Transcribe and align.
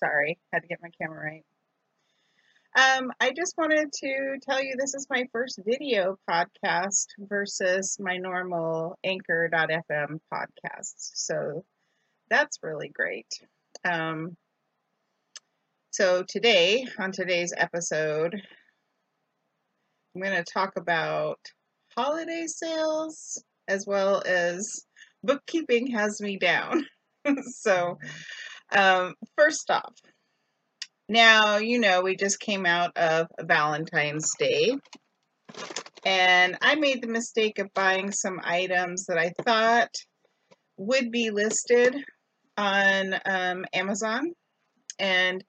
Sorry, 0.00 0.38
had 0.52 0.62
to 0.62 0.68
get 0.68 0.82
my 0.82 0.90
camera 1.00 1.22
right. 1.22 1.44
Um, 2.76 3.12
I 3.20 3.32
just 3.36 3.58
wanted 3.58 3.92
to 3.92 4.38
tell 4.42 4.62
you 4.62 4.74
this 4.78 4.94
is 4.94 5.06
my 5.10 5.24
first 5.32 5.60
video 5.66 6.18
podcast 6.28 7.06
versus 7.18 7.98
my 8.00 8.16
normal 8.16 8.96
anchor.fm 9.04 10.20
podcast. 10.32 10.94
So 10.96 11.64
that's 12.30 12.58
really 12.62 12.88
great. 12.88 13.26
Um, 13.84 14.36
so 15.90 16.22
today, 16.26 16.86
on 16.98 17.12
today's 17.12 17.52
episode, 17.56 18.40
I'm 20.14 20.22
going 20.22 20.36
to 20.36 20.44
talk 20.44 20.76
about 20.76 21.40
holiday 21.96 22.46
sales 22.46 23.42
as 23.68 23.86
well 23.86 24.22
as 24.24 24.86
bookkeeping 25.24 25.88
has 25.88 26.20
me 26.20 26.38
down. 26.38 26.86
so, 27.52 27.98
um, 28.72 29.14
first 29.36 29.70
off, 29.70 29.94
now 31.08 31.56
you 31.56 31.78
know 31.78 32.02
we 32.02 32.16
just 32.16 32.40
came 32.40 32.66
out 32.66 32.96
of 32.96 33.26
Valentine's 33.40 34.30
Day, 34.38 34.76
and 36.04 36.56
I 36.60 36.76
made 36.76 37.02
the 37.02 37.08
mistake 37.08 37.58
of 37.58 37.72
buying 37.74 38.12
some 38.12 38.40
items 38.42 39.06
that 39.06 39.18
I 39.18 39.32
thought 39.42 39.94
would 40.76 41.10
be 41.10 41.30
listed 41.30 41.96
on 42.56 43.14
um, 43.26 43.64
Amazon 43.72 44.32
and 44.98 45.42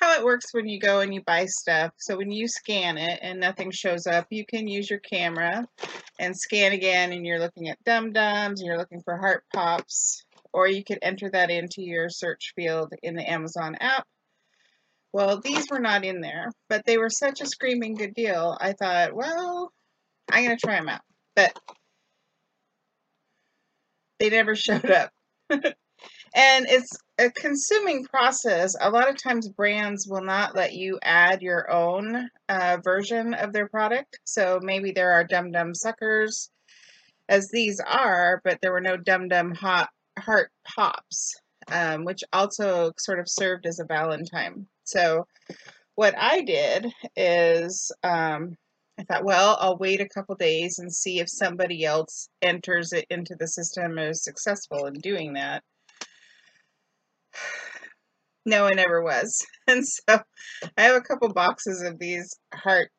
how 0.00 0.14
it 0.18 0.24
works 0.24 0.52
when 0.52 0.68
you 0.68 0.78
go 0.78 1.00
and 1.00 1.12
you 1.12 1.22
buy 1.22 1.46
stuff. 1.46 1.92
So 1.98 2.16
when 2.16 2.30
you 2.30 2.46
scan 2.46 2.98
it 2.98 3.18
and 3.22 3.40
nothing 3.40 3.70
shows 3.70 4.06
up, 4.06 4.26
you 4.30 4.44
can 4.46 4.68
use 4.68 4.88
your 4.88 5.00
camera 5.00 5.66
and 6.18 6.36
scan 6.36 6.72
again 6.72 7.12
and 7.12 7.26
you're 7.26 7.38
looking 7.38 7.68
at 7.68 7.82
dum 7.84 8.12
dums 8.12 8.60
and 8.60 8.66
you're 8.66 8.78
looking 8.78 9.02
for 9.02 9.16
heart 9.16 9.44
pops 9.54 10.24
or 10.52 10.68
you 10.68 10.84
could 10.84 10.98
enter 11.02 11.30
that 11.30 11.50
into 11.50 11.82
your 11.82 12.08
search 12.08 12.52
field 12.56 12.92
in 13.02 13.14
the 13.14 13.30
Amazon 13.30 13.76
app. 13.80 14.06
Well, 15.12 15.40
these 15.40 15.70
were 15.70 15.80
not 15.80 16.04
in 16.04 16.20
there, 16.20 16.50
but 16.68 16.84
they 16.84 16.98
were 16.98 17.10
such 17.10 17.40
a 17.40 17.46
screaming 17.46 17.94
good 17.94 18.14
deal. 18.14 18.56
I 18.60 18.72
thought, 18.72 19.14
well, 19.14 19.72
I'm 20.30 20.44
going 20.44 20.56
to 20.56 20.66
try 20.66 20.76
them 20.76 20.88
out. 20.88 21.00
But 21.34 21.58
they 24.18 24.30
never 24.30 24.54
showed 24.54 24.90
up. 24.90 25.10
and 25.50 25.72
it's 26.34 26.90
a 27.18 27.30
consuming 27.30 28.04
process. 28.04 28.76
A 28.80 28.90
lot 28.90 29.08
of 29.08 29.16
times, 29.16 29.48
brands 29.48 30.06
will 30.06 30.22
not 30.22 30.54
let 30.54 30.74
you 30.74 30.98
add 31.02 31.42
your 31.42 31.70
own 31.70 32.28
uh, 32.48 32.78
version 32.82 33.34
of 33.34 33.52
their 33.52 33.68
product. 33.68 34.18
So 34.24 34.60
maybe 34.62 34.92
there 34.92 35.12
are 35.12 35.24
Dum 35.24 35.50
Dum 35.52 35.74
suckers, 35.74 36.50
as 37.28 37.48
these 37.50 37.80
are, 37.80 38.40
but 38.44 38.58
there 38.60 38.72
were 38.72 38.80
no 38.80 38.96
Dum 38.96 39.28
Dum 39.28 39.54
hot 39.54 39.88
heart 40.18 40.50
pops, 40.64 41.34
um, 41.70 42.04
which 42.04 42.22
also 42.32 42.92
sort 42.98 43.18
of 43.18 43.28
served 43.28 43.66
as 43.66 43.78
a 43.78 43.84
Valentine. 43.84 44.66
So 44.84 45.26
what 45.94 46.14
I 46.16 46.42
did 46.42 46.92
is 47.16 47.90
um, 48.02 48.56
I 48.98 49.04
thought, 49.04 49.24
well, 49.24 49.56
I'll 49.60 49.78
wait 49.78 50.00
a 50.00 50.08
couple 50.08 50.34
days 50.34 50.78
and 50.78 50.92
see 50.92 51.20
if 51.20 51.28
somebody 51.28 51.84
else 51.84 52.28
enters 52.42 52.92
it 52.92 53.06
into 53.10 53.36
the 53.38 53.46
system 53.46 53.96
and 53.96 54.10
is 54.10 54.24
successful 54.24 54.86
in 54.86 54.94
doing 54.94 55.34
that. 55.34 55.62
No, 58.46 58.64
I 58.64 58.70
never 58.70 59.02
was. 59.02 59.44
And 59.66 59.86
so 59.86 60.22
I 60.78 60.82
have 60.84 60.96
a 60.96 61.02
couple 61.02 61.30
boxes 61.34 61.82
of 61.82 61.98
these 61.98 62.34
heart 62.54 62.90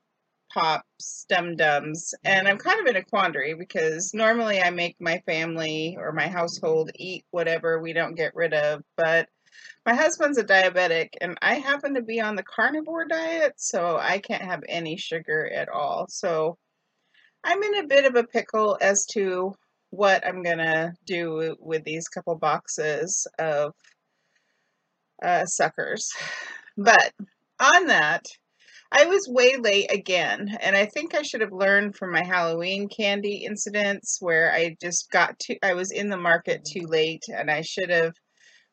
pops, 0.54 1.26
dum 1.30 1.56
dums, 1.56 2.14
and 2.24 2.48
I'm 2.48 2.58
kind 2.58 2.80
of 2.80 2.88
in 2.88 2.96
a 2.96 3.04
quandary 3.04 3.54
because 3.54 4.14
normally 4.14 4.62
I 4.62 4.70
make 4.70 4.96
my 5.00 5.22
family 5.26 5.98
or 6.00 6.12
my 6.12 6.28
household 6.28 6.92
eat 6.96 7.26
whatever 7.32 7.80
we 7.82 7.94
don't 7.94 8.16
get 8.16 8.36
rid 8.36 8.54
of, 8.54 8.84
but 8.98 9.30
my 9.86 9.94
husband's 9.94 10.38
a 10.38 10.44
diabetic 10.44 11.10
and 11.22 11.38
I 11.42 11.56
happen 11.56 11.96
to 11.96 12.02
be 12.02 12.22
on 12.22 12.36
the 12.36 12.44
carnivore 12.44 13.08
diet, 13.08 13.54
so 13.58 13.98
I 13.98 14.20
can't 14.20 14.44
have 14.44 14.64
any 14.68 14.98
sugar 14.98 15.50
at 15.52 15.70
all. 15.70 16.08
So 16.10 16.58
I'm 17.44 17.62
in 17.64 17.78
a 17.78 17.88
bit 17.88 18.06
of 18.06 18.16
a 18.16 18.24
pickle 18.24 18.78
as 18.82 19.06
to 19.08 19.56
what 19.92 20.26
I'm 20.26 20.44
gonna 20.44 20.94
do 21.06 21.56
with 21.60 21.84
these 21.84 22.08
couple 22.08 22.36
boxes 22.36 23.26
of 23.40 23.74
uh, 25.24 25.46
suckers. 25.46 26.12
But 26.78 27.14
on 27.60 27.88
that, 27.88 28.26
I 28.92 29.06
was 29.06 29.28
way 29.28 29.56
late 29.58 29.92
again, 29.92 30.58
and 30.62 30.76
I 30.76 30.88
think 30.88 31.14
I 31.14 31.22
should 31.22 31.42
have 31.42 31.52
learned 31.52 31.96
from 31.96 32.12
my 32.12 32.24
Halloween 32.24 32.90
candy 32.90 33.46
incidents 33.46 34.18
where 34.20 34.52
I 34.52 34.76
just 34.82 35.12
got 35.12 35.38
to, 35.40 35.58
I 35.64 35.76
was 35.76 35.92
in 35.92 36.10
the 36.10 36.18
market 36.18 36.66
too 36.66 36.88
late, 36.88 37.24
and 37.32 37.52
I 37.52 37.62
should 37.62 37.92
have 37.92 38.14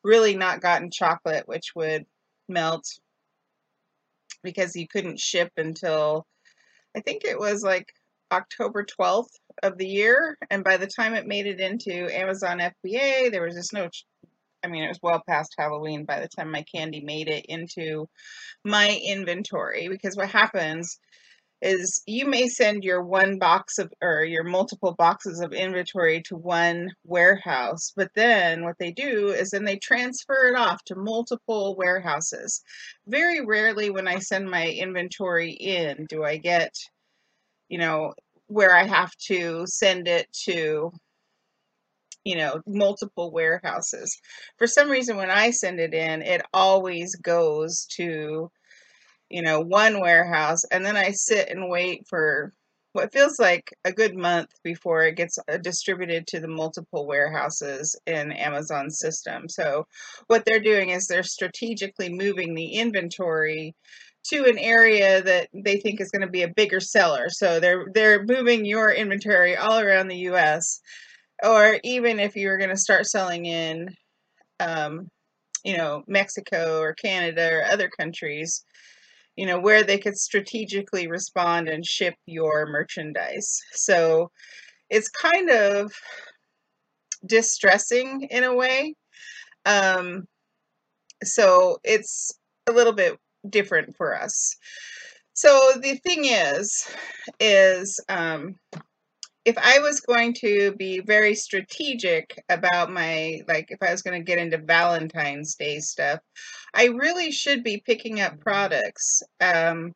really 0.03 0.35
not 0.35 0.61
gotten 0.61 0.89
chocolate, 0.91 1.47
which 1.47 1.75
would 1.75 2.05
melt 2.49 2.87
because 4.43 4.75
you 4.75 4.87
couldn't 4.87 5.19
ship 5.19 5.51
until 5.57 6.25
I 6.95 7.01
think 7.01 7.23
it 7.23 7.37
was 7.37 7.61
like 7.63 7.93
October 8.31 8.85
12th 8.85 9.35
of 9.63 9.77
the 9.77 9.87
year. 9.87 10.37
And 10.49 10.63
by 10.63 10.77
the 10.77 10.87
time 10.87 11.13
it 11.13 11.27
made 11.27 11.45
it 11.45 11.59
into 11.59 12.13
Amazon 12.15 12.59
FBA, 12.59 13.31
there 13.31 13.43
was 13.43 13.55
just 13.55 13.73
no 13.73 13.89
I 14.67 14.69
mean, 14.69 14.83
it 14.83 14.89
was 14.89 14.99
well 15.01 15.23
past 15.25 15.55
Halloween 15.57 16.03
by 16.03 16.19
the 16.19 16.27
time 16.27 16.51
my 16.51 16.63
candy 16.63 16.99
made 16.99 17.29
it 17.29 17.45
into 17.47 18.09
my 18.65 18.99
inventory. 19.05 19.87
Because 19.87 20.17
what 20.17 20.29
happens 20.29 20.99
is 21.61 22.03
you 22.05 22.27
may 22.27 22.47
send 22.47 22.83
your 22.83 23.01
one 23.01 23.39
box 23.39 23.79
of 23.79 23.91
or 24.01 24.25
your 24.25 24.43
multiple 24.43 24.93
boxes 24.93 25.39
of 25.39 25.53
inventory 25.53 26.21
to 26.23 26.35
one 26.35 26.91
warehouse, 27.05 27.93
but 27.95 28.11
then 28.13 28.65
what 28.65 28.75
they 28.77 28.91
do 28.91 29.29
is 29.29 29.51
then 29.51 29.63
they 29.63 29.77
transfer 29.77 30.49
it 30.49 30.57
off 30.57 30.83
to 30.83 30.95
multiple 30.95 31.75
warehouses. 31.77 32.61
Very 33.07 33.43
rarely 33.45 33.89
when 33.89 34.07
I 34.07 34.19
send 34.19 34.51
my 34.51 34.67
inventory 34.67 35.51
in 35.51 36.05
do 36.09 36.25
I 36.25 36.37
get, 36.37 36.75
you 37.69 37.77
know, 37.79 38.13
where 38.47 38.75
I 38.75 38.83
have 38.83 39.15
to 39.27 39.65
send 39.65 40.07
it 40.09 40.27
to 40.45 40.91
you 42.27 42.35
know, 42.35 42.59
multiple 42.67 43.31
warehouses. 43.31 44.19
For 44.57 44.67
some 44.67 44.89
reason, 44.89 45.15
when 45.15 45.31
I 45.31 45.51
send 45.51 45.79
it 45.79 45.93
in, 45.93 46.21
it 46.21 46.41
always 46.53 47.15
goes 47.15 47.85
to, 47.95 48.51
you 49.29 49.41
know, 49.41 49.61
one 49.61 50.01
warehouse, 50.01 50.65
and 50.65 50.85
then 50.85 50.97
I 50.97 51.11
sit 51.11 51.47
and 51.47 51.69
wait 51.69 52.05
for 52.09 52.51
what 52.91 53.13
feels 53.13 53.39
like 53.39 53.73
a 53.85 53.93
good 53.93 54.13
month 54.17 54.49
before 54.61 55.03
it 55.03 55.15
gets 55.15 55.39
uh, 55.47 55.55
distributed 55.57 56.27
to 56.27 56.41
the 56.41 56.49
multiple 56.49 57.07
warehouses 57.07 57.97
in 58.05 58.33
Amazon's 58.33 58.99
system. 58.99 59.47
So, 59.47 59.87
what 60.27 60.43
they're 60.45 60.59
doing 60.59 60.89
is 60.89 61.07
they're 61.07 61.23
strategically 61.23 62.09
moving 62.09 62.55
the 62.55 62.73
inventory 62.73 63.73
to 64.31 64.43
an 64.49 64.57
area 64.57 65.21
that 65.23 65.47
they 65.53 65.77
think 65.77 66.01
is 66.01 66.11
going 66.11 66.23
to 66.23 66.31
be 66.31 66.43
a 66.43 66.49
bigger 66.49 66.81
seller. 66.81 67.27
So 67.29 67.61
they're 67.61 67.85
they're 67.93 68.25
moving 68.25 68.65
your 68.65 68.91
inventory 68.91 69.55
all 69.55 69.79
around 69.79 70.09
the 70.09 70.27
US 70.31 70.81
or 71.43 71.79
even 71.83 72.19
if 72.19 72.35
you 72.35 72.49
were 72.49 72.57
going 72.57 72.69
to 72.69 72.77
start 72.77 73.05
selling 73.05 73.45
in 73.45 73.89
um, 74.59 75.07
you 75.63 75.77
know 75.77 76.03
mexico 76.07 76.79
or 76.79 76.93
canada 76.93 77.49
or 77.51 77.63
other 77.65 77.89
countries 77.89 78.63
you 79.37 79.45
know 79.45 79.59
where 79.59 79.83
they 79.83 79.99
could 79.99 80.17
strategically 80.17 81.07
respond 81.07 81.69
and 81.69 81.85
ship 81.85 82.15
your 82.25 82.65
merchandise. 82.65 83.61
So 83.71 84.31
it's 84.89 85.09
kind 85.09 85.49
of 85.49 85.93
distressing 87.25 88.27
in 88.31 88.43
a 88.43 88.55
way. 88.55 88.95
Um, 89.65 90.25
so 91.23 91.77
it's 91.83 92.31
a 92.67 92.71
little 92.71 92.93
bit 92.93 93.17
different 93.47 93.95
for 93.95 94.19
us. 94.19 94.55
So 95.33 95.73
the 95.79 95.95
thing 95.97 96.25
is 96.25 96.89
is 97.39 97.99
um, 98.09 98.55
if 99.47 99.57
I 99.57 99.79
was 99.79 100.01
going 100.01 100.33
to 100.41 100.73
be 100.73 100.99
very 100.99 101.33
strategic 101.33 102.43
about 102.49 102.91
my, 102.91 103.39
like, 103.47 103.67
if 103.69 103.81
I 103.81 103.91
was 103.91 104.01
going 104.01 104.19
to 104.19 104.25
get 104.25 104.39
into 104.39 104.57
Valentine's 104.57 105.55
Day 105.55 105.79
stuff, 105.79 106.19
I 106.75 106.87
really 106.87 107.31
should 107.31 107.63
be 107.63 107.81
picking 107.85 108.19
up 108.19 108.41
products 108.41 109.23
um, 109.39 109.93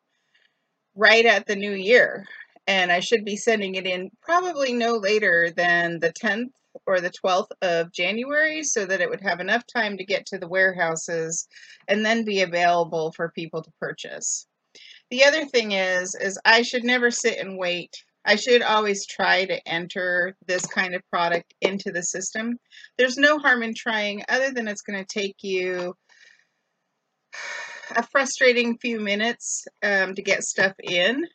right 0.94 1.26
at 1.26 1.46
the 1.46 1.54
new 1.54 1.72
year. 1.72 2.24
And 2.66 2.90
I 2.90 3.00
should 3.00 3.26
be 3.26 3.36
sending 3.36 3.74
it 3.74 3.86
in 3.86 4.08
probably 4.22 4.72
no 4.72 4.94
later 4.94 5.52
than 5.54 6.00
the 6.00 6.14
10th 6.14 6.52
or 6.86 7.02
the 7.02 7.12
12th 7.22 7.50
of 7.60 7.92
January 7.92 8.62
so 8.62 8.86
that 8.86 9.02
it 9.02 9.10
would 9.10 9.20
have 9.20 9.40
enough 9.40 9.64
time 9.66 9.98
to 9.98 10.06
get 10.06 10.24
to 10.26 10.38
the 10.38 10.48
warehouses 10.48 11.46
and 11.88 12.06
then 12.06 12.24
be 12.24 12.40
available 12.40 13.12
for 13.12 13.30
people 13.32 13.62
to 13.62 13.70
purchase. 13.78 14.46
The 15.10 15.26
other 15.26 15.44
thing 15.44 15.72
is 15.72 16.14
is 16.14 16.40
I 16.46 16.62
should 16.62 16.84
never 16.84 17.10
sit 17.10 17.36
and 17.36 17.58
wait 17.58 18.02
I 18.24 18.36
should 18.36 18.62
always 18.62 19.06
try 19.06 19.44
to 19.44 19.68
enter 19.68 20.36
this 20.46 20.64
kind 20.66 20.94
of 20.94 21.02
product 21.10 21.54
into 21.60 21.90
the 21.90 22.02
system. 22.02 22.58
There's 22.96 23.16
no 23.16 23.38
harm 23.38 23.62
in 23.62 23.74
trying 23.74 24.22
other 24.28 24.52
than 24.52 24.68
it's 24.68 24.82
going 24.82 25.04
to 25.04 25.20
take 25.20 25.36
you 25.42 25.94
a 27.96 28.02
frustrating 28.04 28.78
few 28.78 29.00
minutes 29.00 29.66
um, 29.82 30.14
to 30.14 30.22
get 30.22 30.44
stuff 30.44 30.72
in. 30.82 31.26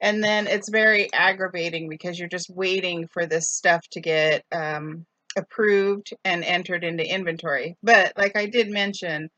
And 0.00 0.24
then 0.24 0.46
it's 0.46 0.70
very 0.70 1.12
aggravating 1.12 1.88
because 1.88 2.18
you're 2.18 2.28
just 2.28 2.48
waiting 2.48 3.06
for 3.08 3.26
this 3.26 3.50
stuff 3.50 3.82
to 3.92 4.00
get 4.00 4.44
um, 4.50 5.04
approved 5.36 6.14
and 6.24 6.42
entered 6.44 6.84
into 6.84 7.04
inventory. 7.04 7.76
But 7.82 8.14
like 8.16 8.36
I 8.36 8.46
did 8.46 8.70
mention, 8.70 9.28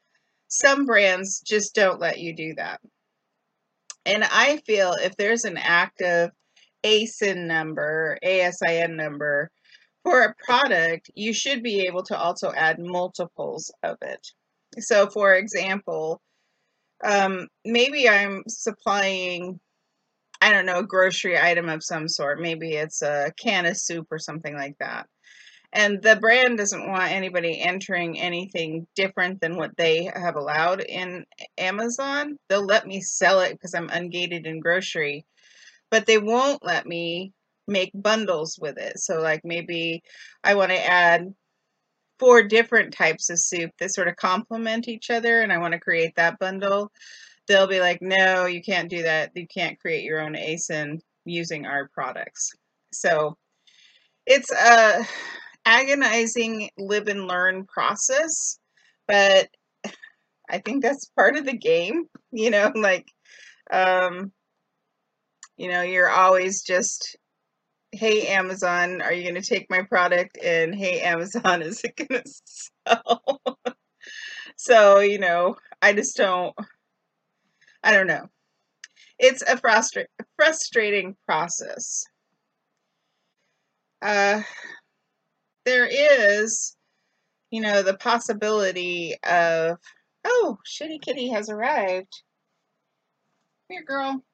some 0.48 0.84
brands 0.84 1.40
just 1.40 1.74
don't 1.74 2.00
let 2.00 2.20
you 2.20 2.36
do 2.36 2.54
that. 2.56 2.80
And 4.04 4.24
I 4.24 4.58
feel 4.66 4.92
if 4.92 5.16
there's 5.16 5.44
an 5.44 5.56
active 5.56 6.30
ASIN 6.84 7.46
number, 7.46 8.18
ASIN 8.24 8.96
number 8.96 9.50
for 10.02 10.22
a 10.22 10.34
product, 10.44 11.10
you 11.14 11.32
should 11.32 11.62
be 11.62 11.86
able 11.86 12.02
to 12.04 12.18
also 12.18 12.52
add 12.52 12.78
multiples 12.78 13.72
of 13.82 13.96
it. 14.02 14.26
So, 14.78 15.08
for 15.08 15.34
example, 15.34 16.20
um, 17.04 17.48
maybe 17.64 18.08
I'm 18.08 18.42
supplying, 18.48 19.60
I 20.40 20.50
don't 20.50 20.66
know, 20.66 20.80
a 20.80 20.86
grocery 20.86 21.38
item 21.38 21.68
of 21.68 21.84
some 21.84 22.08
sort. 22.08 22.40
Maybe 22.40 22.72
it's 22.72 23.02
a 23.02 23.32
can 23.38 23.66
of 23.66 23.76
soup 23.76 24.06
or 24.10 24.18
something 24.18 24.54
like 24.54 24.76
that. 24.80 25.06
And 25.74 26.02
the 26.02 26.16
brand 26.16 26.58
doesn't 26.58 26.90
want 26.90 27.12
anybody 27.12 27.60
entering 27.60 28.20
anything 28.20 28.86
different 28.94 29.40
than 29.40 29.56
what 29.56 29.74
they 29.76 30.10
have 30.14 30.36
allowed 30.36 30.82
in 30.82 31.24
Amazon. 31.56 32.36
They'll 32.48 32.66
let 32.66 32.86
me 32.86 33.00
sell 33.00 33.40
it 33.40 33.52
because 33.52 33.74
I'm 33.74 33.88
ungated 33.88 34.44
in 34.44 34.60
grocery, 34.60 35.24
but 35.92 36.06
they 36.06 36.18
won't 36.18 36.64
let 36.64 36.86
me 36.86 37.34
make 37.68 37.92
bundles 37.94 38.58
with 38.60 38.78
it. 38.78 38.98
So, 38.98 39.20
like 39.20 39.42
maybe 39.44 40.02
I 40.42 40.56
want 40.56 40.70
to 40.72 40.84
add 40.84 41.32
four 42.18 42.42
different 42.42 42.94
types 42.94 43.30
of 43.30 43.38
soup 43.38 43.70
that 43.78 43.94
sort 43.94 44.08
of 44.08 44.16
complement 44.16 44.88
each 44.88 45.10
other, 45.10 45.42
and 45.42 45.52
I 45.52 45.58
want 45.58 45.74
to 45.74 45.80
create 45.80 46.14
that 46.16 46.38
bundle. 46.40 46.90
They'll 47.46 47.68
be 47.68 47.80
like, 47.80 48.00
no, 48.00 48.46
you 48.46 48.62
can't 48.62 48.88
do 48.88 49.02
that. 49.02 49.32
You 49.34 49.46
can't 49.46 49.78
create 49.78 50.04
your 50.04 50.20
own 50.20 50.34
ASIN 50.34 51.00
using 51.26 51.66
our 51.66 51.88
products. 51.94 52.50
So, 52.92 53.36
it's 54.26 54.50
a 54.50 55.04
agonizing 55.66 56.70
live 56.78 57.08
and 57.08 57.28
learn 57.28 57.66
process, 57.66 58.58
but 59.06 59.48
I 60.50 60.58
think 60.58 60.82
that's 60.82 61.10
part 61.16 61.36
of 61.36 61.44
the 61.44 61.56
game, 61.56 62.06
you 62.30 62.50
know, 62.50 62.72
like 62.76 63.06
um 63.70 64.32
you 65.62 65.68
know, 65.68 65.82
you're 65.82 66.10
always 66.10 66.62
just 66.62 67.16
hey 67.92 68.26
Amazon, 68.26 69.00
are 69.00 69.12
you 69.12 69.22
going 69.22 69.40
to 69.40 69.48
take 69.48 69.70
my 69.70 69.82
product 69.82 70.36
and 70.42 70.74
hey 70.74 71.02
Amazon, 71.02 71.62
is 71.62 71.82
it 71.84 71.94
going 71.96 72.20
to 72.20 72.32
sell? 72.84 73.32
so, 74.56 74.98
you 74.98 75.20
know, 75.20 75.54
I 75.80 75.92
just 75.92 76.16
don't 76.16 76.52
I 77.84 77.92
don't 77.92 78.08
know. 78.08 78.28
It's 79.20 79.42
a 79.42 79.56
frustra- 79.56 80.06
frustrating 80.36 81.14
process. 81.26 82.02
Uh 84.02 84.42
there 85.64 85.86
is, 85.86 86.76
you 87.52 87.60
know, 87.60 87.84
the 87.84 87.96
possibility 87.96 89.14
of, 89.22 89.78
oh, 90.24 90.58
Shitty 90.66 91.00
Kitty 91.00 91.28
has 91.28 91.48
arrived. 91.48 92.12
Here, 93.68 93.84
girl. 93.84 94.24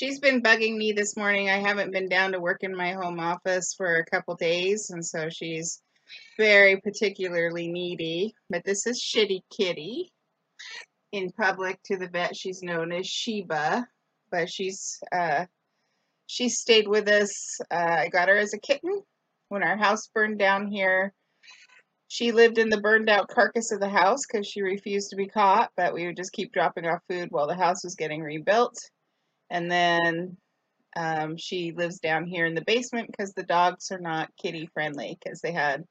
She's 0.00 0.18
been 0.18 0.40
bugging 0.40 0.78
me 0.78 0.92
this 0.92 1.14
morning. 1.14 1.50
I 1.50 1.58
haven't 1.58 1.92
been 1.92 2.08
down 2.08 2.32
to 2.32 2.40
work 2.40 2.62
in 2.62 2.74
my 2.74 2.92
home 2.92 3.20
office 3.20 3.74
for 3.76 3.96
a 3.96 4.06
couple 4.06 4.34
days, 4.34 4.88
and 4.88 5.04
so 5.04 5.28
she's 5.28 5.82
very 6.38 6.80
particularly 6.80 7.70
needy. 7.70 8.32
But 8.48 8.64
this 8.64 8.86
is 8.86 8.98
Shitty 8.98 9.42
Kitty. 9.54 10.10
In 11.12 11.30
public 11.32 11.82
to 11.84 11.98
the 11.98 12.08
vet, 12.08 12.34
she's 12.34 12.62
known 12.62 12.92
as 12.92 13.06
Sheba, 13.06 13.86
but 14.30 14.48
she's 14.48 14.98
uh, 15.12 15.44
she 16.26 16.48
stayed 16.48 16.88
with 16.88 17.06
us. 17.06 17.60
Uh, 17.70 17.96
I 17.98 18.08
got 18.08 18.30
her 18.30 18.38
as 18.38 18.54
a 18.54 18.58
kitten 18.58 19.02
when 19.50 19.62
our 19.62 19.76
house 19.76 20.08
burned 20.14 20.38
down 20.38 20.68
here. 20.68 21.12
She 22.08 22.32
lived 22.32 22.56
in 22.56 22.70
the 22.70 22.80
burned 22.80 23.10
out 23.10 23.28
carcass 23.28 23.70
of 23.70 23.80
the 23.80 23.90
house 23.90 24.22
because 24.26 24.46
she 24.46 24.62
refused 24.62 25.10
to 25.10 25.16
be 25.16 25.28
caught, 25.28 25.72
but 25.76 25.92
we 25.92 26.06
would 26.06 26.16
just 26.16 26.32
keep 26.32 26.54
dropping 26.54 26.86
off 26.86 27.02
food 27.06 27.28
while 27.30 27.46
the 27.46 27.54
house 27.54 27.84
was 27.84 27.96
getting 27.96 28.22
rebuilt. 28.22 28.78
And 29.50 29.70
then 29.70 30.36
um, 30.96 31.36
she 31.36 31.72
lives 31.72 31.98
down 31.98 32.26
here 32.26 32.46
in 32.46 32.54
the 32.54 32.64
basement 32.66 33.08
because 33.10 33.32
the 33.32 33.42
dogs 33.42 33.90
are 33.90 34.00
not 34.00 34.30
kitty 34.40 34.68
friendly 34.72 35.18
because 35.22 35.40
they 35.40 35.52
had 35.52 35.84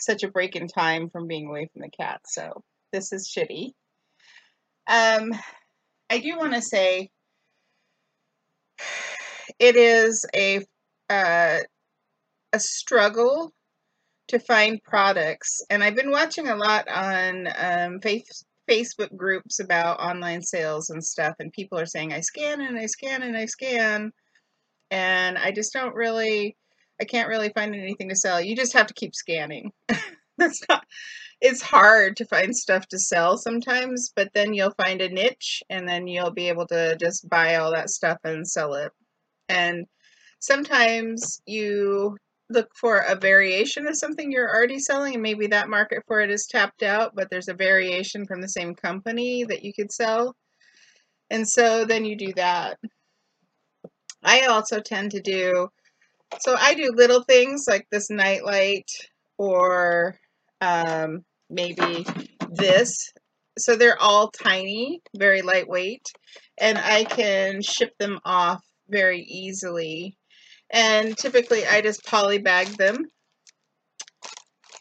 such 0.00 0.22
a 0.22 0.30
break 0.30 0.56
in 0.56 0.68
time 0.68 1.10
from 1.10 1.26
being 1.26 1.48
away 1.48 1.68
from 1.72 1.82
the 1.82 1.90
cats. 1.90 2.34
So 2.34 2.62
this 2.92 3.12
is 3.12 3.28
shitty. 3.28 3.72
Um, 4.86 5.32
I 6.10 6.18
do 6.18 6.36
want 6.36 6.54
to 6.54 6.62
say 6.62 7.10
it 9.58 9.76
is 9.76 10.24
a 10.34 10.64
uh, 11.10 11.58
a 12.52 12.60
struggle 12.60 13.52
to 14.28 14.38
find 14.38 14.82
products, 14.82 15.60
and 15.70 15.82
I've 15.82 15.96
been 15.96 16.10
watching 16.10 16.48
a 16.48 16.56
lot 16.56 16.88
on 16.88 17.48
um, 17.58 18.00
Facebook 18.68 19.14
groups 19.16 19.60
about 19.60 20.00
online 20.00 20.42
sales 20.42 20.90
and 20.90 21.04
stuff, 21.04 21.34
and 21.38 21.52
people 21.52 21.78
are 21.78 21.86
saying 21.86 22.12
I 22.12 22.20
scan 22.20 22.60
and 22.60 22.78
I 22.78 22.86
scan 22.86 23.22
and 23.22 23.36
I 23.36 23.46
scan, 23.46 24.12
and 24.90 25.38
I 25.38 25.52
just 25.52 25.72
don't 25.72 25.94
really, 25.94 26.56
I 27.00 27.04
can't 27.04 27.28
really 27.28 27.50
find 27.50 27.74
anything 27.74 28.08
to 28.08 28.16
sell. 28.16 28.40
You 28.40 28.56
just 28.56 28.72
have 28.74 28.86
to 28.88 28.94
keep 28.94 29.14
scanning. 29.14 29.72
That's 30.38 30.62
not. 30.68 30.84
It's 31.40 31.62
hard 31.62 32.16
to 32.16 32.24
find 32.24 32.56
stuff 32.56 32.88
to 32.88 32.98
sell 32.98 33.36
sometimes, 33.36 34.12
but 34.14 34.30
then 34.34 34.54
you'll 34.54 34.74
find 34.82 35.00
a 35.02 35.08
niche, 35.08 35.62
and 35.68 35.88
then 35.88 36.06
you'll 36.06 36.32
be 36.32 36.48
able 36.48 36.66
to 36.68 36.96
just 36.96 37.28
buy 37.28 37.56
all 37.56 37.72
that 37.72 37.90
stuff 37.90 38.18
and 38.24 38.46
sell 38.48 38.74
it. 38.74 38.92
And 39.48 39.86
sometimes 40.40 41.40
you 41.46 42.16
look 42.50 42.68
for 42.76 42.98
a 42.98 43.14
variation 43.14 43.86
of 43.86 43.96
something 43.96 44.30
you're 44.30 44.54
already 44.54 44.78
selling 44.78 45.14
and 45.14 45.22
maybe 45.22 45.46
that 45.46 45.68
market 45.68 46.02
for 46.06 46.20
it 46.20 46.30
is 46.30 46.46
tapped 46.46 46.82
out 46.82 47.12
but 47.14 47.28
there's 47.30 47.48
a 47.48 47.54
variation 47.54 48.26
from 48.26 48.40
the 48.40 48.48
same 48.48 48.74
company 48.74 49.44
that 49.44 49.64
you 49.64 49.72
could 49.72 49.90
sell. 49.90 50.36
And 51.30 51.48
so 51.48 51.84
then 51.84 52.04
you 52.04 52.16
do 52.16 52.32
that. 52.34 52.78
I 54.22 54.42
also 54.42 54.80
tend 54.80 55.12
to 55.12 55.20
do 55.20 55.68
so 56.40 56.56
i 56.58 56.74
do 56.74 56.92
little 56.94 57.22
things 57.22 57.64
like 57.68 57.86
this 57.90 58.10
nightlight 58.10 58.90
or 59.38 60.16
um, 60.60 61.24
maybe 61.50 62.06
this. 62.50 63.12
So 63.58 63.76
they're 63.76 64.00
all 64.00 64.30
tiny 64.30 65.00
very 65.16 65.42
lightweight 65.42 66.06
and 66.58 66.78
i 66.78 67.04
can 67.04 67.62
ship 67.62 67.92
them 67.98 68.18
off 68.24 68.62
very 68.88 69.22
easily. 69.22 70.16
And 70.72 71.16
typically 71.16 71.66
I 71.66 71.80
just 71.80 72.04
poly 72.04 72.38
bag 72.38 72.68
them 72.76 73.06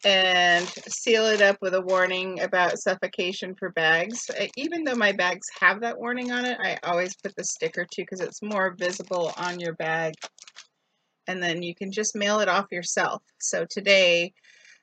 and 0.06 0.68
seal 0.88 1.26
it 1.28 1.42
up 1.42 1.58
with 1.62 1.74
a 1.74 1.82
warning 1.82 2.42
about 2.42 2.78
suffocation 2.78 3.56
for 3.56 3.70
bags. 3.72 4.30
Uh, 4.30 4.48
even 4.58 4.84
though 4.84 4.96
my 4.96 5.14
bags 5.14 5.48
have 5.60 5.82
that 5.82 5.98
warning 5.98 6.32
on 6.32 6.46
it, 6.46 6.58
I 6.62 6.78
always 6.84 7.16
put 7.16 7.36
the 7.36 7.44
sticker 7.44 7.86
too 7.86 8.04
because 8.04 8.20
it's 8.20 8.42
more 8.42 8.76
visible 8.78 9.32
on 9.38 9.60
your 9.60 9.74
bag. 9.74 10.14
And 11.28 11.42
then 11.42 11.64
you 11.64 11.74
can 11.74 11.92
just 11.92 12.16
mail 12.16 12.42
it 12.42 12.50
off 12.50 12.72
yourself. 12.72 13.22
So 13.40 13.66
today 13.70 14.34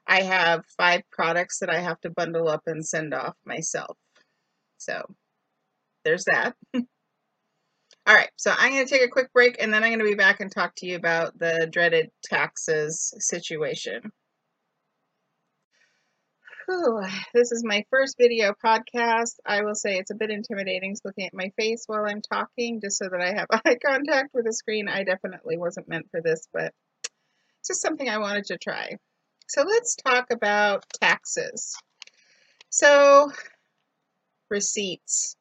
I 0.06 0.22
have 0.22 0.64
five 0.78 1.02
products 1.12 1.58
that 1.58 1.70
I 1.70 1.80
have 1.80 2.00
to 2.00 2.10
bundle 2.10 2.48
up 2.48 2.62
and 2.66 2.84
send 2.84 3.12
off 3.12 3.36
myself. 3.44 3.96
So 4.78 5.02
there's 6.04 6.24
that. 6.24 6.54
All 8.06 8.14
right, 8.14 8.30
so 8.36 8.52
I'm 8.56 8.72
going 8.72 8.84
to 8.84 8.90
take 8.90 9.02
a 9.02 9.08
quick 9.08 9.32
break 9.32 9.56
and 9.60 9.72
then 9.72 9.84
I'm 9.84 9.90
going 9.90 9.98
to 10.00 10.04
be 10.04 10.14
back 10.14 10.40
and 10.40 10.50
talk 10.50 10.74
to 10.76 10.86
you 10.86 10.96
about 10.96 11.38
the 11.38 11.68
dreaded 11.70 12.10
taxes 12.24 13.12
situation. 13.18 14.10
Whew, 16.66 17.02
this 17.34 17.52
is 17.52 17.64
my 17.64 17.84
first 17.90 18.16
video 18.16 18.54
podcast. 18.64 19.34
I 19.44 19.62
will 19.62 19.74
say 19.74 19.98
it's 19.98 20.12
a 20.12 20.14
bit 20.14 20.30
intimidating 20.30 20.96
looking 21.04 21.26
at 21.26 21.34
my 21.34 21.52
face 21.58 21.84
while 21.86 22.06
I'm 22.06 22.22
talking 22.22 22.80
just 22.80 22.98
so 22.98 23.08
that 23.10 23.20
I 23.20 23.34
have 23.34 23.48
eye 23.64 23.76
contact 23.84 24.30
with 24.32 24.44
the 24.44 24.52
screen. 24.52 24.88
I 24.88 25.02
definitely 25.02 25.58
wasn't 25.58 25.88
meant 25.88 26.06
for 26.10 26.22
this, 26.22 26.46
but 26.52 26.72
it's 27.02 27.68
just 27.68 27.82
something 27.82 28.08
I 28.08 28.18
wanted 28.18 28.46
to 28.46 28.58
try. 28.58 28.96
So 29.48 29.62
let's 29.62 29.96
talk 29.96 30.26
about 30.30 30.84
taxes. 31.00 31.76
So, 32.70 33.32
receipts. 34.48 35.36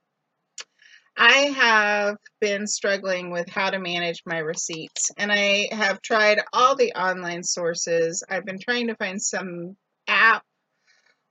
I 1.22 1.48
have 1.58 2.16
been 2.40 2.66
struggling 2.66 3.30
with 3.30 3.50
how 3.50 3.70
to 3.72 3.78
manage 3.78 4.24
my 4.26 4.38
receipts, 4.38 5.12
and 5.18 5.32
I 5.34 5.68
have 5.72 6.02
tried 6.02 6.40
all 6.54 6.76
the 6.78 6.94
online 6.94 7.44
sources. 7.44 8.24
I've 8.30 8.46
been 8.46 8.60
trying 8.60 8.88
to 8.88 8.96
find 8.96 9.22
some 9.22 9.76
app 10.08 10.44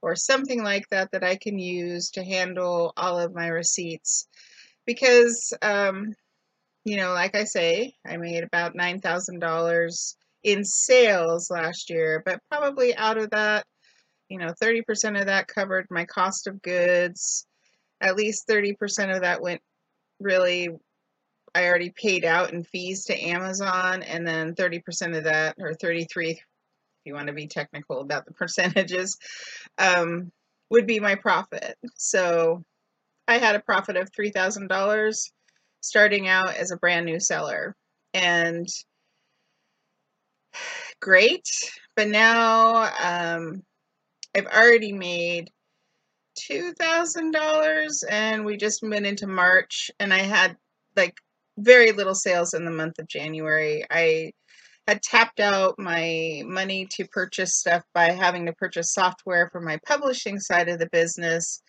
or 0.02 0.16
something 0.16 0.62
like 0.62 0.84
that 0.90 1.10
that 1.12 1.24
I 1.24 1.36
can 1.36 1.58
use 1.58 2.10
to 2.12 2.24
handle 2.24 2.92
all 2.96 3.18
of 3.18 3.34
my 3.34 3.48
receipts 3.48 4.28
because, 4.86 5.52
um, 5.62 6.14
you 6.84 6.96
know, 6.96 7.12
like 7.14 7.34
I 7.36 7.44
say, 7.44 7.94
I 8.06 8.16
made 8.18 8.44
about 8.44 8.76
$9,000 8.76 10.16
in 10.44 10.64
sales 10.64 11.50
last 11.50 11.90
year, 11.90 12.22
but 12.24 12.40
probably 12.50 12.96
out 12.96 13.18
of 13.18 13.30
that, 13.30 13.64
you 14.28 14.38
know, 14.38 14.52
30% 14.60 15.20
of 15.20 15.26
that 15.26 15.48
covered 15.48 15.86
my 15.90 16.04
cost 16.06 16.46
of 16.46 16.62
goods. 16.62 17.46
At 18.00 18.16
least 18.16 18.48
30% 18.48 19.14
of 19.14 19.22
that 19.22 19.42
went 19.42 19.62
really 20.20 20.70
I 21.54 21.66
already 21.66 21.90
paid 21.90 22.24
out 22.24 22.52
in 22.52 22.62
fees 22.62 23.06
to 23.06 23.20
Amazon, 23.20 24.02
and 24.02 24.26
then 24.26 24.54
30% 24.54 25.16
of 25.16 25.24
that, 25.24 25.56
or 25.58 25.74
33 25.74 26.30
if 26.30 26.40
you 27.04 27.14
want 27.14 27.28
to 27.28 27.32
be 27.32 27.46
technical 27.46 28.00
about 28.00 28.26
the 28.26 28.32
percentages, 28.34 29.16
um, 29.78 30.30
would 30.70 30.86
be 30.86 31.00
my 31.00 31.14
profit. 31.14 31.76
So 31.96 32.62
I 33.26 33.38
had 33.38 33.56
a 33.56 33.60
profit 33.60 33.96
of 33.96 34.10
$3,000 34.12 35.30
starting 35.80 36.28
out 36.28 36.54
as 36.54 36.70
a 36.70 36.76
brand 36.76 37.06
new 37.06 37.20
seller. 37.20 37.74
And 38.14 38.68
great, 41.00 41.48
but 41.96 42.08
now 42.08 42.90
um, 43.00 43.62
I've 44.36 44.46
already 44.46 44.92
made 44.92 45.50
$2,000 46.50 47.88
and 48.10 48.44
we 48.44 48.56
just 48.56 48.82
went 48.82 49.06
into 49.06 49.26
March 49.26 49.90
and 49.98 50.12
I 50.12 50.18
had 50.18 50.56
like 50.96 51.18
very 51.58 51.92
little 51.92 52.14
sales 52.14 52.54
in 52.54 52.64
the 52.64 52.70
month 52.70 52.98
of 52.98 53.08
January. 53.08 53.84
I 53.90 54.32
had 54.86 55.02
tapped 55.02 55.38
out 55.38 55.78
my 55.78 56.42
money 56.46 56.86
to 56.92 57.06
purchase 57.08 57.56
stuff 57.56 57.82
by 57.92 58.12
having 58.12 58.46
to 58.46 58.54
purchase 58.54 58.92
software 58.92 59.50
for 59.52 59.60
my 59.60 59.78
publishing 59.86 60.40
side 60.40 60.68
of 60.68 60.78
the 60.78 60.88
business. 60.90 61.62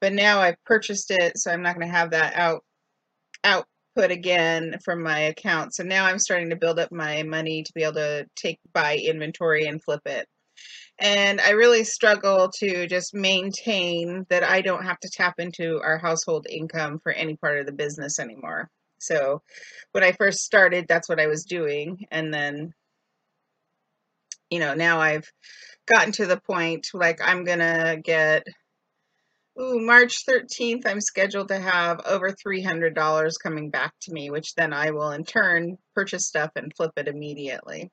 But 0.00 0.12
now 0.12 0.40
I've 0.40 0.62
purchased 0.66 1.10
it, 1.10 1.38
so 1.38 1.50
I'm 1.50 1.62
not 1.62 1.76
going 1.76 1.86
to 1.86 1.96
have 1.96 2.10
that 2.10 2.34
out 2.34 2.64
output 3.44 4.10
again 4.10 4.76
from 4.84 5.02
my 5.02 5.20
account. 5.20 5.74
So 5.74 5.84
now 5.84 6.06
I'm 6.06 6.18
starting 6.18 6.50
to 6.50 6.56
build 6.56 6.78
up 6.78 6.90
my 6.90 7.22
money 7.22 7.62
to 7.62 7.72
be 7.74 7.84
able 7.84 7.94
to 7.94 8.26
take 8.34 8.58
buy 8.72 8.96
inventory 8.96 9.66
and 9.66 9.82
flip 9.82 10.02
it. 10.06 10.26
And 11.00 11.40
I 11.40 11.50
really 11.50 11.84
struggle 11.84 12.50
to 12.60 12.86
just 12.86 13.14
maintain 13.14 14.26
that 14.30 14.44
I 14.44 14.60
don't 14.60 14.84
have 14.84 15.00
to 15.00 15.10
tap 15.12 15.34
into 15.38 15.80
our 15.82 15.98
household 15.98 16.46
income 16.48 17.00
for 17.02 17.10
any 17.10 17.36
part 17.36 17.58
of 17.58 17.66
the 17.66 17.72
business 17.72 18.18
anymore. 18.20 18.70
So 18.98 19.42
when 19.92 20.04
I 20.04 20.12
first 20.12 20.38
started, 20.38 20.86
that's 20.88 21.08
what 21.08 21.20
I 21.20 21.26
was 21.26 21.44
doing. 21.44 22.06
And 22.10 22.32
then, 22.32 22.72
you 24.50 24.60
know, 24.60 24.74
now 24.74 25.00
I've 25.00 25.30
gotten 25.86 26.12
to 26.12 26.26
the 26.26 26.40
point 26.40 26.86
like 26.94 27.20
I'm 27.22 27.44
going 27.44 27.58
to 27.58 28.00
get, 28.02 28.46
ooh, 29.60 29.80
March 29.80 30.24
13th, 30.26 30.86
I'm 30.86 31.00
scheduled 31.00 31.48
to 31.48 31.58
have 31.58 32.00
over 32.06 32.30
$300 32.30 33.32
coming 33.42 33.70
back 33.70 33.92
to 34.02 34.12
me, 34.12 34.30
which 34.30 34.54
then 34.54 34.72
I 34.72 34.92
will 34.92 35.10
in 35.10 35.24
turn 35.24 35.76
purchase 35.94 36.28
stuff 36.28 36.50
and 36.56 36.72
flip 36.74 36.92
it 36.96 37.08
immediately. 37.08 37.90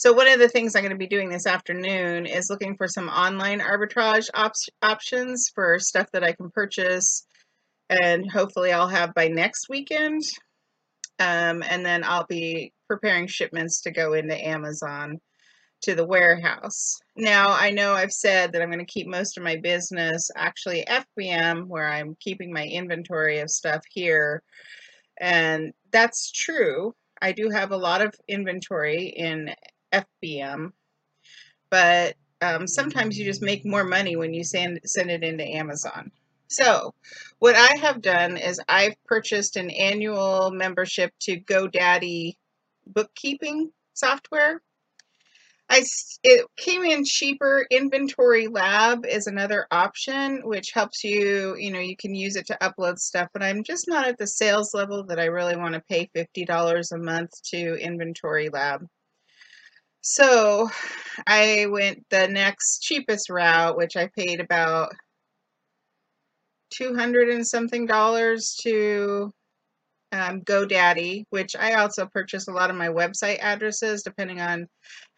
So 0.00 0.14
one 0.14 0.28
of 0.28 0.38
the 0.38 0.48
things 0.48 0.74
I'm 0.74 0.82
going 0.82 0.92
to 0.92 0.96
be 0.96 1.06
doing 1.06 1.28
this 1.28 1.46
afternoon 1.46 2.24
is 2.24 2.48
looking 2.48 2.74
for 2.74 2.88
some 2.88 3.10
online 3.10 3.60
arbitrage 3.60 4.30
op- 4.32 4.54
options 4.80 5.50
for 5.54 5.78
stuff 5.78 6.06
that 6.14 6.24
I 6.24 6.32
can 6.32 6.50
purchase 6.50 7.26
and 7.90 8.24
hopefully 8.30 8.72
I'll 8.72 8.88
have 8.88 9.12
by 9.12 9.28
next 9.28 9.68
weekend. 9.68 10.22
Um, 11.18 11.62
and 11.62 11.84
then 11.84 12.02
I'll 12.02 12.24
be 12.24 12.72
preparing 12.88 13.26
shipments 13.26 13.82
to 13.82 13.90
go 13.90 14.14
into 14.14 14.42
Amazon 14.42 15.20
to 15.82 15.94
the 15.94 16.06
warehouse. 16.06 16.98
Now, 17.14 17.50
I 17.50 17.68
know 17.68 17.92
I've 17.92 18.10
said 18.10 18.52
that 18.52 18.62
I'm 18.62 18.70
going 18.70 18.78
to 18.78 18.90
keep 18.90 19.06
most 19.06 19.36
of 19.36 19.44
my 19.44 19.56
business 19.56 20.30
actually 20.34 20.86
FBM, 20.88 21.66
where 21.66 21.86
I'm 21.86 22.16
keeping 22.20 22.54
my 22.54 22.64
inventory 22.64 23.40
of 23.40 23.50
stuff 23.50 23.82
here. 23.90 24.42
And 25.20 25.74
that's 25.92 26.32
true. 26.32 26.94
I 27.20 27.32
do 27.32 27.50
have 27.50 27.70
a 27.70 27.76
lot 27.76 28.00
of 28.00 28.14
inventory 28.28 29.08
in 29.08 29.50
FBM, 29.92 30.72
but 31.70 32.16
um, 32.42 32.66
sometimes 32.66 33.18
you 33.18 33.24
just 33.24 33.42
make 33.42 33.64
more 33.66 33.84
money 33.84 34.16
when 34.16 34.32
you 34.34 34.44
send 34.44 34.80
send 34.84 35.10
it 35.10 35.22
into 35.22 35.44
Amazon. 35.44 36.10
So, 36.48 36.94
what 37.38 37.54
I 37.54 37.76
have 37.80 38.02
done 38.02 38.36
is 38.36 38.60
I've 38.68 38.96
purchased 39.04 39.56
an 39.56 39.70
annual 39.70 40.50
membership 40.50 41.12
to 41.22 41.40
GoDaddy 41.40 42.34
bookkeeping 42.86 43.70
software. 43.94 44.60
I 45.68 45.84
it 46.24 46.46
came 46.56 46.82
in 46.84 47.04
cheaper. 47.04 47.64
Inventory 47.70 48.48
Lab 48.48 49.06
is 49.06 49.28
another 49.28 49.66
option, 49.70 50.40
which 50.44 50.72
helps 50.72 51.04
you. 51.04 51.54
You 51.56 51.70
know, 51.70 51.78
you 51.78 51.96
can 51.96 52.14
use 52.14 52.34
it 52.34 52.46
to 52.48 52.58
upload 52.60 52.98
stuff, 52.98 53.28
but 53.32 53.42
I'm 53.44 53.62
just 53.62 53.86
not 53.86 54.08
at 54.08 54.18
the 54.18 54.26
sales 54.26 54.74
level 54.74 55.04
that 55.06 55.20
I 55.20 55.26
really 55.26 55.56
want 55.56 55.74
to 55.74 55.82
pay 55.88 56.10
fifty 56.12 56.44
dollars 56.44 56.90
a 56.90 56.98
month 56.98 57.30
to 57.52 57.76
Inventory 57.76 58.48
Lab. 58.48 58.84
So 60.02 60.70
I 61.26 61.66
went 61.68 62.04
the 62.10 62.26
next 62.28 62.80
cheapest 62.82 63.28
route, 63.28 63.76
which 63.76 63.96
I 63.96 64.08
paid 64.16 64.40
about 64.40 64.92
200 66.70 67.28
and 67.28 67.46
something 67.46 67.86
dollars 67.86 68.56
to 68.62 69.30
um, 70.12 70.40
GoDaddy, 70.42 71.24
which 71.30 71.54
I 71.54 71.74
also 71.74 72.06
purchase 72.06 72.48
a 72.48 72.52
lot 72.52 72.70
of 72.70 72.76
my 72.76 72.88
website 72.88 73.38
addresses 73.40 74.02
depending 74.02 74.40
on 74.40 74.66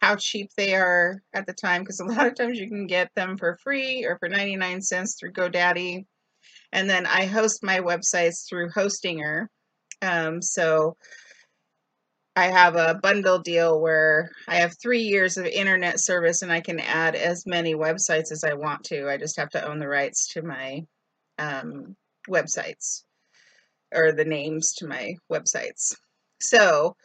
how 0.01 0.15
cheap 0.17 0.49
they 0.55 0.75
are 0.75 1.21
at 1.33 1.47
the 1.47 1.53
time, 1.53 1.81
because 1.81 1.99
a 1.99 2.05
lot 2.05 2.27
of 2.27 2.35
times 2.35 2.59
you 2.59 2.67
can 2.67 2.87
get 2.87 3.09
them 3.15 3.37
for 3.37 3.57
free 3.63 4.05
or 4.05 4.17
for 4.19 4.29
99 4.29 4.81
cents 4.81 5.15
through 5.19 5.33
GoDaddy. 5.33 6.05
And 6.71 6.89
then 6.89 7.05
I 7.05 7.25
host 7.25 7.63
my 7.63 7.79
websites 7.79 8.47
through 8.49 8.69
Hostinger. 8.71 9.47
Um, 10.01 10.41
so 10.41 10.97
I 12.35 12.47
have 12.47 12.75
a 12.75 12.95
bundle 12.95 13.39
deal 13.39 13.79
where 13.79 14.31
I 14.47 14.55
have 14.57 14.73
three 14.81 15.03
years 15.03 15.37
of 15.37 15.45
internet 15.45 15.99
service 15.99 16.41
and 16.41 16.51
I 16.51 16.61
can 16.61 16.79
add 16.79 17.15
as 17.15 17.45
many 17.45 17.75
websites 17.75 18.31
as 18.31 18.43
I 18.43 18.53
want 18.53 18.83
to. 18.85 19.07
I 19.07 19.17
just 19.17 19.37
have 19.37 19.49
to 19.51 19.63
own 19.63 19.77
the 19.77 19.87
rights 19.87 20.29
to 20.33 20.41
my 20.41 20.81
um, 21.37 21.95
websites 22.27 23.03
or 23.93 24.11
the 24.11 24.25
names 24.25 24.73
to 24.77 24.87
my 24.87 25.15
websites. 25.31 25.95
So 26.41 26.95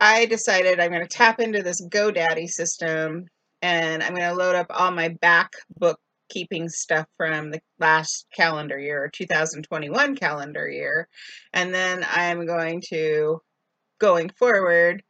I 0.00 0.24
decided 0.24 0.80
I'm 0.80 0.90
going 0.90 1.06
to 1.06 1.08
tap 1.08 1.38
into 1.38 1.62
this 1.62 1.86
GoDaddy 1.86 2.48
system 2.48 3.26
and 3.60 4.02
I'm 4.02 4.14
going 4.14 4.28
to 4.28 4.34
load 4.34 4.54
up 4.54 4.66
all 4.70 4.90
my 4.90 5.08
back 5.08 5.52
bookkeeping 5.78 6.70
stuff 6.70 7.06
from 7.18 7.50
the 7.50 7.60
last 7.78 8.26
calendar 8.34 8.78
year, 8.78 9.10
2021 9.12 10.16
calendar 10.16 10.66
year. 10.66 11.08
And 11.52 11.74
then 11.74 12.06
I'm 12.10 12.46
going 12.46 12.82
to 12.88 13.40
going 13.98 14.30
forward, 14.30 15.02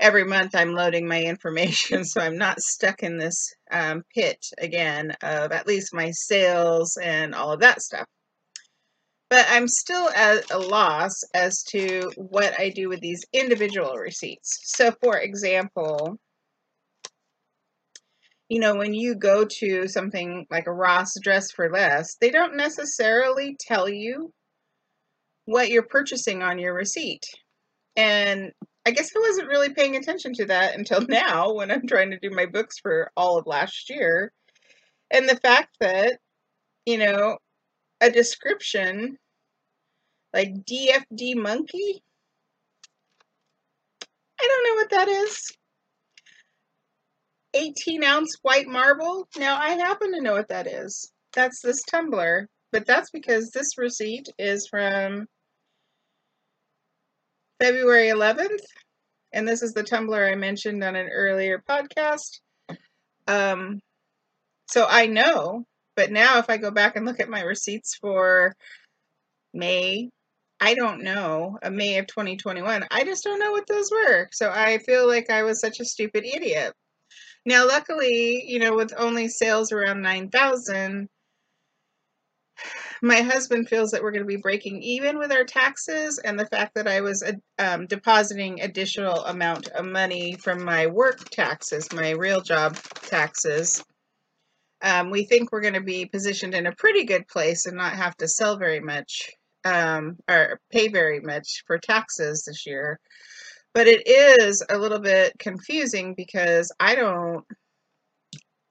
every 0.00 0.24
month 0.24 0.54
I'm 0.54 0.74
loading 0.74 1.06
my 1.06 1.22
information 1.22 2.04
so 2.04 2.20
I'm 2.20 2.36
not 2.36 2.60
stuck 2.60 3.02
in 3.02 3.18
this 3.18 3.54
um, 3.70 4.02
pit 4.14 4.44
again 4.58 5.12
of 5.22 5.52
at 5.52 5.66
least 5.66 5.94
my 5.94 6.10
sales 6.12 6.98
and 7.02 7.34
all 7.34 7.52
of 7.52 7.60
that 7.60 7.80
stuff. 7.80 8.06
But 9.30 9.46
I'm 9.48 9.66
still 9.66 10.10
at 10.10 10.50
a 10.50 10.58
loss 10.58 11.14
as 11.34 11.62
to 11.70 12.10
what 12.16 12.58
I 12.60 12.68
do 12.68 12.90
with 12.90 13.00
these 13.00 13.24
individual 13.32 13.94
receipts. 13.94 14.58
So, 14.64 14.92
for 15.02 15.16
example, 15.18 16.18
you 18.50 18.60
know, 18.60 18.74
when 18.74 18.92
you 18.92 19.14
go 19.14 19.46
to 19.60 19.88
something 19.88 20.44
like 20.50 20.66
a 20.66 20.72
Ross 20.72 21.14
Dress 21.22 21.50
for 21.50 21.70
Less, 21.70 22.16
they 22.20 22.30
don't 22.30 22.56
necessarily 22.56 23.56
tell 23.58 23.88
you 23.88 24.34
what 25.46 25.70
you're 25.70 25.82
purchasing 25.82 26.42
on 26.42 26.58
your 26.58 26.74
receipt. 26.74 27.22
And 27.96 28.52
I 28.86 28.90
guess 28.90 29.10
I 29.14 29.20
wasn't 29.20 29.48
really 29.48 29.72
paying 29.72 29.96
attention 29.96 30.32
to 30.34 30.46
that 30.46 30.76
until 30.76 31.00
now 31.08 31.52
when 31.52 31.70
I'm 31.70 31.86
trying 31.86 32.10
to 32.10 32.18
do 32.18 32.30
my 32.30 32.46
books 32.46 32.78
for 32.78 33.10
all 33.16 33.38
of 33.38 33.46
last 33.46 33.90
year. 33.90 34.32
And 35.10 35.28
the 35.28 35.36
fact 35.36 35.76
that, 35.80 36.18
you 36.86 36.98
know, 36.98 37.38
a 38.00 38.10
description 38.10 39.18
like 40.32 40.64
DFD 40.64 41.36
monkey, 41.36 42.02
I 44.40 44.48
don't 44.48 44.64
know 44.64 44.74
what 44.74 44.90
that 44.90 45.08
is. 45.08 45.52
18 47.54 48.02
ounce 48.02 48.36
white 48.42 48.66
marble. 48.66 49.28
Now, 49.36 49.58
I 49.58 49.70
happen 49.70 50.12
to 50.12 50.22
know 50.22 50.32
what 50.32 50.48
that 50.48 50.66
is. 50.66 51.12
That's 51.34 51.60
this 51.60 51.82
tumbler, 51.82 52.48
but 52.72 52.86
that's 52.86 53.10
because 53.10 53.50
this 53.50 53.76
receipt 53.76 54.28
is 54.38 54.66
from 54.68 55.26
February 57.62 58.08
11th, 58.08 58.64
and 59.32 59.46
this 59.46 59.62
is 59.62 59.72
the 59.72 59.84
tumbler 59.84 60.26
I 60.26 60.34
mentioned 60.34 60.82
on 60.82 60.96
an 60.96 61.08
earlier 61.08 61.62
podcast. 61.70 62.40
Um, 63.28 63.78
so 64.68 64.84
I 64.90 65.06
know, 65.06 65.64
but 65.94 66.10
now 66.10 66.38
if 66.38 66.50
I 66.50 66.56
go 66.56 66.72
back 66.72 66.96
and 66.96 67.06
look 67.06 67.20
at 67.20 67.28
my 67.28 67.42
receipts 67.42 67.94
for 67.94 68.52
May, 69.54 70.10
I 70.60 70.74
don't 70.74 71.04
know, 71.04 71.56
a 71.62 71.70
May 71.70 71.98
of 71.98 72.08
2021, 72.08 72.84
I 72.90 73.04
just 73.04 73.22
don't 73.22 73.38
know 73.38 73.52
what 73.52 73.68
those 73.68 73.92
were. 73.92 74.26
So 74.32 74.50
I 74.50 74.78
feel 74.78 75.06
like 75.06 75.30
I 75.30 75.44
was 75.44 75.60
such 75.60 75.78
a 75.78 75.84
stupid 75.84 76.24
idiot. 76.24 76.72
Now, 77.46 77.68
luckily, 77.68 78.42
you 78.44 78.58
know, 78.58 78.74
with 78.74 78.92
only 78.96 79.28
sales 79.28 79.70
around 79.70 80.02
9,000, 80.02 81.08
my 83.02 83.20
husband 83.20 83.68
feels 83.68 83.90
that 83.90 84.02
we're 84.02 84.12
going 84.12 84.22
to 84.22 84.28
be 84.28 84.36
breaking 84.36 84.80
even 84.80 85.18
with 85.18 85.32
our 85.32 85.42
taxes 85.42 86.18
and 86.18 86.38
the 86.38 86.46
fact 86.46 86.76
that 86.76 86.86
I 86.86 87.00
was 87.00 87.24
um, 87.58 87.86
depositing 87.86 88.60
additional 88.60 89.24
amount 89.24 89.66
of 89.68 89.84
money 89.84 90.36
from 90.36 90.64
my 90.64 90.86
work 90.86 91.28
taxes, 91.28 91.92
my 91.92 92.10
real 92.10 92.40
job 92.40 92.76
taxes. 92.76 93.82
Um, 94.80 95.10
we 95.10 95.24
think 95.24 95.50
we're 95.50 95.62
going 95.62 95.74
to 95.74 95.80
be 95.80 96.06
positioned 96.06 96.54
in 96.54 96.66
a 96.66 96.74
pretty 96.76 97.04
good 97.04 97.26
place 97.26 97.66
and 97.66 97.76
not 97.76 97.94
have 97.94 98.16
to 98.18 98.28
sell 98.28 98.56
very 98.56 98.80
much 98.80 99.30
um, 99.64 100.16
or 100.30 100.60
pay 100.70 100.86
very 100.86 101.18
much 101.18 101.64
for 101.66 101.78
taxes 101.78 102.44
this 102.46 102.66
year. 102.66 103.00
But 103.74 103.88
it 103.88 104.06
is 104.06 104.64
a 104.68 104.78
little 104.78 105.00
bit 105.00 105.32
confusing 105.40 106.14
because 106.16 106.70
I 106.78 106.94
don't, 106.94 107.44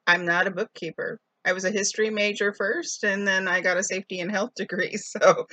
I'm 0.07 0.25
not 0.25 0.47
a 0.47 0.51
bookkeeper. 0.51 1.19
I 1.45 1.53
was 1.53 1.65
a 1.65 1.71
history 1.71 2.09
major 2.09 2.53
first, 2.53 3.03
and 3.03 3.27
then 3.27 3.47
I 3.47 3.61
got 3.61 3.77
a 3.77 3.83
safety 3.83 4.19
and 4.19 4.31
health 4.31 4.53
degree. 4.55 4.97
So 4.97 5.47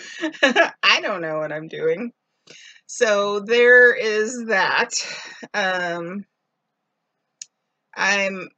I 0.83 1.01
don't 1.01 1.23
know 1.23 1.39
what 1.39 1.53
I'm 1.53 1.69
doing. 1.69 2.13
So 2.87 3.41
there 3.41 3.95
is 3.95 4.47
that. 4.47 4.91
Um, 5.55 6.25
I'm 7.97 8.49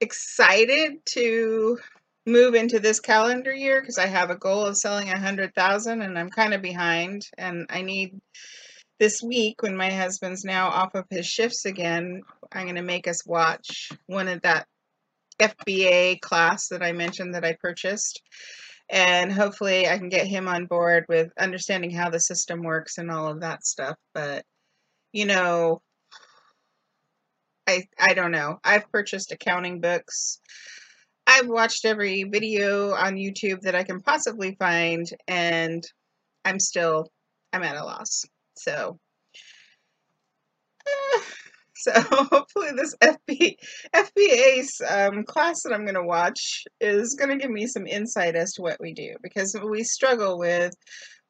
excited 0.00 1.04
to 1.06 1.78
move 2.26 2.54
into 2.54 2.80
this 2.80 3.00
calendar 3.00 3.54
year 3.54 3.80
because 3.80 3.98
I 3.98 4.06
have 4.06 4.30
a 4.30 4.36
goal 4.36 4.64
of 4.64 4.76
selling 4.76 5.08
a 5.10 5.18
hundred 5.18 5.54
thousand 5.54 6.02
and 6.02 6.18
I'm 6.18 6.28
kind 6.28 6.54
of 6.54 6.60
behind 6.60 7.22
and 7.38 7.66
I 7.70 7.82
need 7.82 8.20
this 8.98 9.22
week 9.22 9.62
when 9.62 9.76
my 9.76 9.90
husband's 9.90 10.44
now 10.44 10.68
off 10.68 10.94
of 10.94 11.04
his 11.10 11.26
shifts 11.26 11.64
again, 11.66 12.22
I'm 12.52 12.64
going 12.64 12.76
to 12.76 12.82
make 12.82 13.06
us 13.06 13.26
watch 13.26 13.92
one 14.06 14.28
of 14.28 14.42
that 14.42 14.66
FBA 15.38 16.20
class 16.20 16.68
that 16.68 16.82
I 16.82 16.92
mentioned 16.92 17.34
that 17.34 17.44
I 17.44 17.56
purchased. 17.60 18.22
And 18.88 19.32
hopefully 19.32 19.88
I 19.88 19.98
can 19.98 20.08
get 20.08 20.26
him 20.26 20.46
on 20.46 20.66
board 20.66 21.06
with 21.08 21.32
understanding 21.38 21.90
how 21.90 22.10
the 22.10 22.20
system 22.20 22.62
works 22.62 22.98
and 22.98 23.10
all 23.10 23.28
of 23.28 23.40
that 23.40 23.66
stuff. 23.66 23.96
But, 24.14 24.44
you 25.12 25.26
know, 25.26 25.82
I, 27.66 27.88
I 27.98 28.14
don't 28.14 28.30
know. 28.30 28.60
I've 28.62 28.90
purchased 28.92 29.32
accounting 29.32 29.80
books. 29.80 30.40
I've 31.26 31.48
watched 31.48 31.84
every 31.84 32.22
video 32.24 32.92
on 32.92 33.16
YouTube 33.16 33.62
that 33.62 33.74
I 33.74 33.82
can 33.82 34.00
possibly 34.00 34.54
find, 34.60 35.04
and 35.26 35.82
I'm 36.44 36.60
still, 36.60 37.10
I'm 37.52 37.64
at 37.64 37.76
a 37.76 37.84
loss. 37.84 38.24
So, 38.56 39.00
so 41.86 41.92
hopefully 42.30 42.70
this 42.74 42.94
FB, 42.96 43.56
FBA 43.94 45.08
um, 45.08 45.24
class 45.24 45.62
that 45.62 45.72
I'm 45.72 45.84
going 45.84 45.94
to 45.94 46.02
watch 46.02 46.64
is 46.80 47.14
going 47.14 47.30
to 47.30 47.36
give 47.36 47.50
me 47.50 47.66
some 47.66 47.86
insight 47.86 48.34
as 48.34 48.54
to 48.54 48.62
what 48.62 48.80
we 48.80 48.92
do 48.92 49.14
because 49.22 49.56
we 49.64 49.84
struggle 49.84 50.38
with 50.38 50.74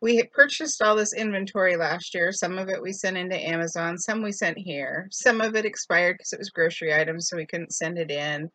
we 0.02 0.22
purchased 0.24 0.82
all 0.82 0.94
this 0.94 1.14
inventory 1.14 1.76
last 1.76 2.14
year. 2.14 2.30
Some 2.30 2.58
of 2.58 2.68
it 2.68 2.82
we 2.82 2.92
sent 2.92 3.16
into 3.16 3.36
Amazon, 3.36 3.96
some 3.96 4.22
we 4.22 4.30
sent 4.30 4.58
here. 4.58 5.08
Some 5.10 5.40
of 5.40 5.56
it 5.56 5.64
expired 5.64 6.18
because 6.18 6.34
it 6.34 6.38
was 6.38 6.50
grocery 6.50 6.94
items, 6.94 7.28
so 7.28 7.36
we 7.36 7.46
couldn't 7.46 7.72
send 7.72 7.98
it 7.98 8.10
in. 8.10 8.50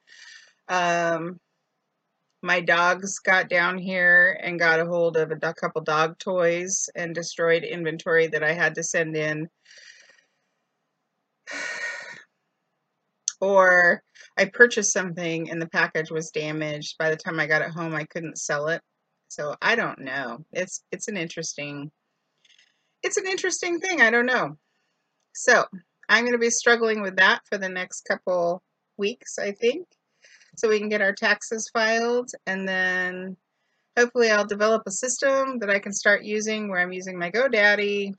Um, 0.70 1.40
my 2.44 2.62
dogs 2.62 3.20
got 3.20 3.50
down 3.50 3.78
here 3.78 4.40
and 4.42 4.60
got 4.60 4.80
a 4.80 4.86
hold 4.86 5.18
of 5.18 5.32
a 5.32 5.54
couple 5.54 5.82
dog 5.82 6.18
toys 6.20 6.90
and 6.96 7.14
destroyed 7.14 7.64
inventory 7.64 8.28
that 8.28 8.44
I 8.44 8.54
had 8.54 8.76
to 8.76 8.84
send 8.84 9.16
in. 9.16 9.48
Or 13.42 14.02
I 14.38 14.46
purchased 14.46 14.94
something 14.94 15.50
and 15.50 15.62
the 15.62 15.70
package 15.70 16.12
was 16.12 16.32
damaged. 16.32 16.96
By 16.98 17.10
the 17.10 17.18
time 17.18 17.40
I 17.40 17.48
got 17.48 17.64
it 17.64 17.72
home, 17.72 17.96
I 17.96 18.06
couldn't 18.06 18.38
sell 18.38 18.68
it. 18.68 18.82
So 19.28 19.56
I 19.62 19.76
don't 19.76 20.00
know. 20.00 20.46
It's 20.52 20.84
it's 20.92 21.08
an 21.08 21.18
interesting 21.18 21.92
it's 23.04 23.18
an 23.18 23.26
interesting 23.26 23.80
thing. 23.80 24.02
I 24.02 24.12
don't 24.12 24.26
know. 24.26 24.58
So 25.34 25.66
I'm 26.10 26.24
going 26.24 26.34
to 26.34 26.38
be 26.38 26.50
struggling 26.50 27.02
with 27.02 27.16
that 27.18 27.42
for 27.50 27.58
the 27.58 27.70
next 27.70 28.02
couple 28.02 28.62
weeks, 28.98 29.40
I 29.40 29.54
think, 29.54 29.88
so 30.58 30.70
we 30.70 30.78
can 30.78 30.90
get 30.90 31.02
our 31.02 31.14
taxes 31.14 31.70
filed, 31.74 32.32
and 32.46 32.68
then 32.68 33.38
hopefully 33.98 34.30
I'll 34.30 34.46
develop 34.46 34.84
a 34.86 34.92
system 34.92 35.60
that 35.60 35.70
I 35.70 35.80
can 35.80 35.94
start 35.94 36.24
using 36.24 36.70
where 36.70 36.80
I'm 36.80 36.92
using 36.92 37.18
my 37.18 37.32
GoDaddy. 37.32 38.14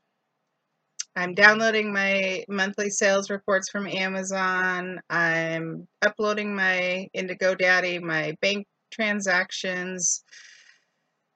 I'm 1.15 1.35
downloading 1.35 1.93
my 1.93 2.45
monthly 2.49 2.89
sales 2.89 3.29
reports 3.29 3.69
from 3.69 3.87
Amazon. 3.87 5.01
I'm 5.11 5.87
uploading 6.01 6.55
my 6.55 7.09
into 7.13 7.35
GoDaddy 7.35 8.01
my 8.01 8.35
bank 8.41 8.67
transactions. 8.91 10.25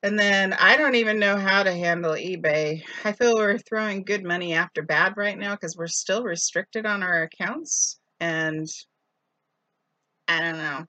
And 0.02 0.18
then 0.18 0.54
I 0.54 0.76
don't 0.76 0.94
even 0.94 1.18
know 1.18 1.36
how 1.36 1.62
to 1.62 1.72
handle 1.72 2.12
eBay. 2.12 2.82
I 3.04 3.12
feel 3.12 3.34
we're 3.34 3.58
throwing 3.58 4.04
good 4.04 4.24
money 4.24 4.54
after 4.54 4.82
bad 4.82 5.16
right 5.16 5.36
now 5.36 5.54
because 5.54 5.76
we're 5.76 5.88
still 5.88 6.22
restricted 6.22 6.86
on 6.86 7.02
our 7.02 7.22
accounts. 7.22 7.98
And 8.20 8.66
I 10.28 10.40
don't 10.40 10.58
know. 10.58 10.84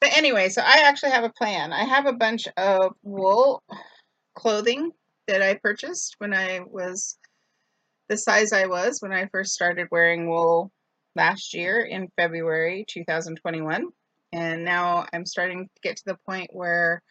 But 0.00 0.16
anyway, 0.16 0.48
so 0.48 0.62
I 0.62 0.82
actually 0.84 1.12
have 1.12 1.24
a 1.24 1.32
plan. 1.32 1.72
I 1.72 1.84
have 1.84 2.06
a 2.06 2.12
bunch 2.12 2.46
of 2.56 2.92
wool 3.02 3.62
clothing 4.34 4.92
that 5.26 5.42
I 5.42 5.54
purchased 5.54 6.16
when 6.18 6.34
I 6.34 6.60
was 6.66 7.18
the 8.14 8.18
size 8.18 8.52
I 8.52 8.66
was 8.66 8.98
when 9.00 9.12
I 9.12 9.26
first 9.26 9.54
started 9.54 9.88
wearing 9.90 10.28
wool 10.28 10.70
last 11.16 11.52
year 11.52 11.80
in 11.80 12.06
February 12.16 12.84
2021. 12.88 13.88
And 14.32 14.64
now 14.64 15.04
I'm 15.12 15.26
starting 15.26 15.64
to 15.64 15.80
get 15.82 15.96
to 15.96 16.02
the 16.06 16.18
point 16.24 16.50
where 16.52 17.02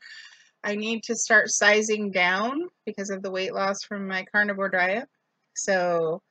I 0.64 0.78
need 0.78 1.04
to 1.04 1.16
start 1.18 1.50
sizing 1.50 2.10
down 2.12 2.70
because 2.86 3.10
of 3.10 3.22
the 3.22 3.32
weight 3.32 3.54
loss 3.54 3.84
from 3.84 4.08
my 4.08 4.24
carnivore 4.32 4.70
diet. 4.70 5.10
So 5.58 6.22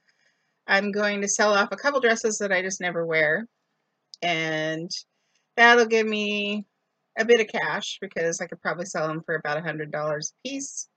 I'm 0.66 0.90
going 0.90 1.20
to 1.20 1.28
sell 1.28 1.52
off 1.52 1.68
a 1.72 1.76
couple 1.76 2.00
dresses 2.00 2.38
that 2.38 2.50
I 2.50 2.62
just 2.62 2.80
never 2.80 3.04
wear. 3.04 3.46
And 4.22 4.90
that'll 5.58 5.84
give 5.84 6.06
me 6.06 6.64
a 7.18 7.26
bit 7.26 7.42
of 7.42 7.48
cash 7.48 7.98
because 8.00 8.40
I 8.40 8.46
could 8.46 8.62
probably 8.62 8.86
sell 8.86 9.06
them 9.06 9.20
for 9.26 9.34
about 9.34 9.62
$100 9.62 9.92
a 9.92 10.48
piece. 10.48 10.88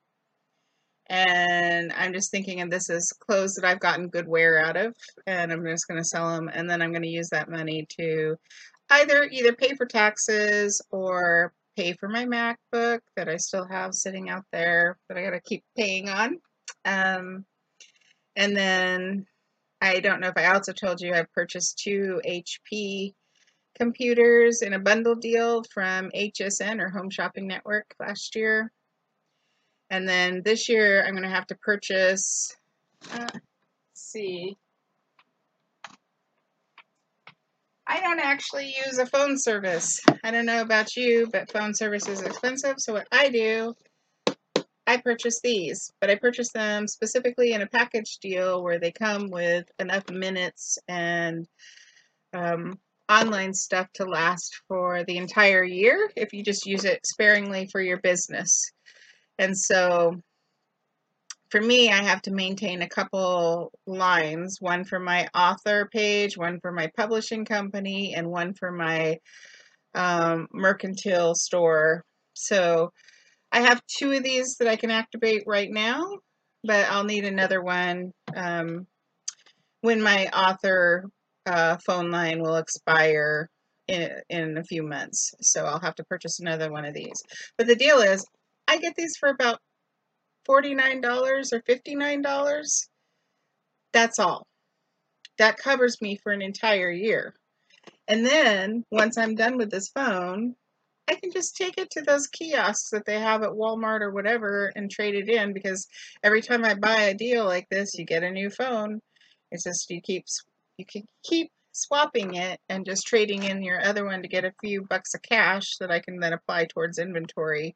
And 1.08 1.94
I'm 1.94 2.14
just 2.14 2.32
thinking 2.32 2.62
of 2.62 2.70
this 2.70 2.90
as 2.90 3.14
clothes 3.14 3.56
that 3.56 3.66
I've 3.66 3.80
gotten 3.80 4.08
good 4.08 4.28
wear 4.28 4.60
out 4.60 4.78
of. 4.78 4.96
And 5.28 5.52
I'm 5.52 5.66
just 5.66 5.88
going 5.88 6.00
to 6.00 6.06
sell 6.06 6.34
them. 6.34 6.50
And 6.52 6.70
then 6.70 6.82
I'm 6.82 6.92
going 6.92 7.04
to 7.04 7.08
use 7.08 7.30
that 7.30 7.50
money 7.50 7.88
to 8.00 8.36
either 8.90 9.24
either 9.24 9.54
pay 9.54 9.76
for 9.76 9.86
taxes 9.86 10.82
or 10.92 11.54
pay 11.76 11.94
for 11.94 12.08
my 12.08 12.26
MacBook 12.26 13.00
that 13.16 13.30
I 13.30 13.38
still 13.38 13.68
have 13.68 13.94
sitting 13.94 14.30
out 14.30 14.46
there 14.52 14.98
that 15.08 15.18
I 15.18 15.24
got 15.24 15.32
to 15.32 15.42
keep 15.42 15.64
paying 15.78 16.10
on. 16.10 16.40
Um, 16.86 17.46
and 18.36 18.56
then 18.56 19.26
I 19.82 20.00
don't 20.00 20.20
know 20.20 20.30
if 20.30 20.38
I 20.38 20.54
also 20.54 20.74
told 20.74 21.02
you 21.02 21.14
I 21.14 21.26
purchased 21.34 21.80
two 21.80 22.22
HP 22.26 23.14
computers 23.76 24.62
in 24.62 24.74
a 24.74 24.80
bundle 24.80 25.16
deal 25.16 25.64
from 25.74 26.10
HSN 26.16 26.80
or 26.80 26.90
Home 26.90 27.10
Shopping 27.10 27.48
Network 27.48 27.94
last 28.00 28.36
year. 28.36 28.72
And 29.90 30.08
then 30.08 30.42
this 30.44 30.68
year 30.68 31.04
I'm 31.04 31.14
going 31.14 31.24
to 31.24 31.30
have 31.30 31.48
to 31.48 31.56
purchase, 31.56 32.56
uh, 33.14 33.28
see, 33.94 34.58
I 37.88 38.02
don't 38.02 38.20
actually 38.20 38.74
use 38.86 38.98
a 38.98 39.06
phone 39.06 39.38
service. 39.38 40.02
I 40.24 40.32
don't 40.32 40.48
know 40.48 40.62
about 40.62 40.96
you, 40.96 41.30
but 41.32 41.52
phone 41.52 41.76
service 41.76 42.08
is 42.08 42.22
expensive. 42.22 42.76
So 42.80 42.94
what 42.94 43.08
I 43.12 43.30
do, 43.30 43.76
I 44.88 44.98
purchase 44.98 45.40
these, 45.42 45.92
but 46.02 46.10
I 46.10 46.16
purchase 46.16 46.52
them 46.52 46.88
specifically 46.88 47.54
in 47.54 47.62
a 47.62 47.68
package 47.68 48.18
deal 48.18 48.64
where 48.64 48.80
they 48.80 48.92
come 48.92 49.30
with 49.30 49.70
enough 49.80 50.10
minutes 50.10 50.80
and 50.88 51.48
um, 52.34 52.80
online 53.08 53.54
stuff 53.54 53.88
to 53.94 54.06
last 54.06 54.62
for 54.68 55.04
the 55.04 55.18
entire 55.18 55.64
year 55.64 56.10
if 56.16 56.34
you 56.34 56.44
just 56.44 56.66
use 56.66 56.86
it 56.86 57.06
sparingly 57.06 57.68
for 57.68 57.82
your 57.82 57.98
business. 57.98 58.72
And 59.38 59.58
so 59.58 60.16
for 61.52 61.62
me, 61.62 61.90
I 61.90 62.04
have 62.04 62.22
to 62.24 62.32
maintain 62.32 62.82
a 62.82 62.90
couple 62.90 63.72
lines 63.86 64.58
one 64.60 64.84
for 64.84 65.00
my 65.00 65.28
author 65.34 65.88
page, 65.92 66.38
one 66.38 66.60
for 66.60 66.72
my 66.72 66.90
publishing 66.98 67.46
company, 67.46 68.14
and 68.16 68.28
one 68.28 68.54
for 68.54 68.72
my 68.72 69.20
um, 69.94 70.48
mercantile 70.52 71.36
store. 71.36 72.04
So 72.34 72.92
I 73.52 73.62
have 73.62 73.82
two 73.86 74.12
of 74.12 74.24
these 74.24 74.58
that 74.58 74.68
I 74.68 74.76
can 74.76 74.92
activate 74.92 75.44
right 75.48 75.70
now, 75.72 76.20
but 76.64 76.90
I'll 76.90 77.06
need 77.06 77.26
another 77.26 77.62
one 77.62 78.12
um, 78.36 78.88
when 79.82 80.02
my 80.02 80.28
author 80.30 81.10
uh, 81.46 81.78
phone 81.86 82.10
line 82.10 82.42
will 82.42 82.58
expire 82.58 83.50
in, 83.88 84.10
in 84.30 84.58
a 84.58 84.64
few 84.64 84.84
months. 84.84 85.34
So 85.42 85.64
I'll 85.64 85.80
have 85.80 85.96
to 85.96 86.04
purchase 86.04 86.40
another 86.40 86.72
one 86.72 86.86
of 86.86 86.94
these. 86.94 87.24
But 87.58 87.68
the 87.68 87.76
deal 87.76 88.00
is, 88.00 88.26
I 88.68 88.78
get 88.78 88.96
these 88.96 89.18
for 89.18 89.30
about 89.30 89.60
$49 90.48 91.54
or 91.54 91.62
$59. 91.62 92.88
That's 93.94 94.20
all. 94.20 94.48
That 95.38 95.58
covers 95.58 96.02
me 96.02 96.18
for 96.22 96.32
an 96.32 96.42
entire 96.42 96.92
year. 96.92 97.34
And 98.08 98.26
then 98.26 98.84
once 98.92 99.18
I'm 99.18 99.36
done 99.36 99.58
with 99.58 99.72
this 99.72 99.90
phone, 99.90 100.56
I 101.08 101.16
can 101.16 101.32
just 101.32 101.56
take 101.56 101.78
it 101.78 101.92
to 101.92 102.02
those 102.02 102.28
kiosks 102.28 102.90
that 102.92 103.06
they 103.06 103.20
have 103.20 103.44
at 103.44 103.52
Walmart 103.52 104.02
or 104.02 104.12
whatever 104.12 104.72
and 104.76 104.90
trade 104.90 105.16
it 105.16 105.30
in 105.30 105.54
because 105.54 105.88
every 106.24 106.42
time 106.42 106.66
I 106.66 106.74
buy 106.74 107.04
a 107.04 107.14
deal 107.14 107.46
like 107.46 107.68
this, 107.70 107.94
you 107.96 108.06
get 108.06 108.24
a 108.24 108.32
new 108.32 108.50
phone. 108.50 109.00
It's 109.52 109.64
just 109.64 109.90
you 109.90 110.02
keep 110.02 110.26
you 110.78 110.86
can 110.86 111.04
keep 111.24 111.52
swapping 111.74 112.36
it 112.36 112.60
and 112.70 112.86
just 112.86 113.06
trading 113.06 113.44
in 113.44 113.62
your 113.62 113.84
other 113.86 114.06
one 114.06 114.22
to 114.24 114.28
get 114.28 114.46
a 114.46 114.54
few 114.62 114.84
bucks 114.84 115.14
of 115.14 115.22
cash 115.22 115.78
that 115.80 115.92
I 115.92 116.00
can 116.00 116.20
then 116.20 116.34
apply 116.34 116.66
towards 116.66 116.98
inventory 116.98 117.76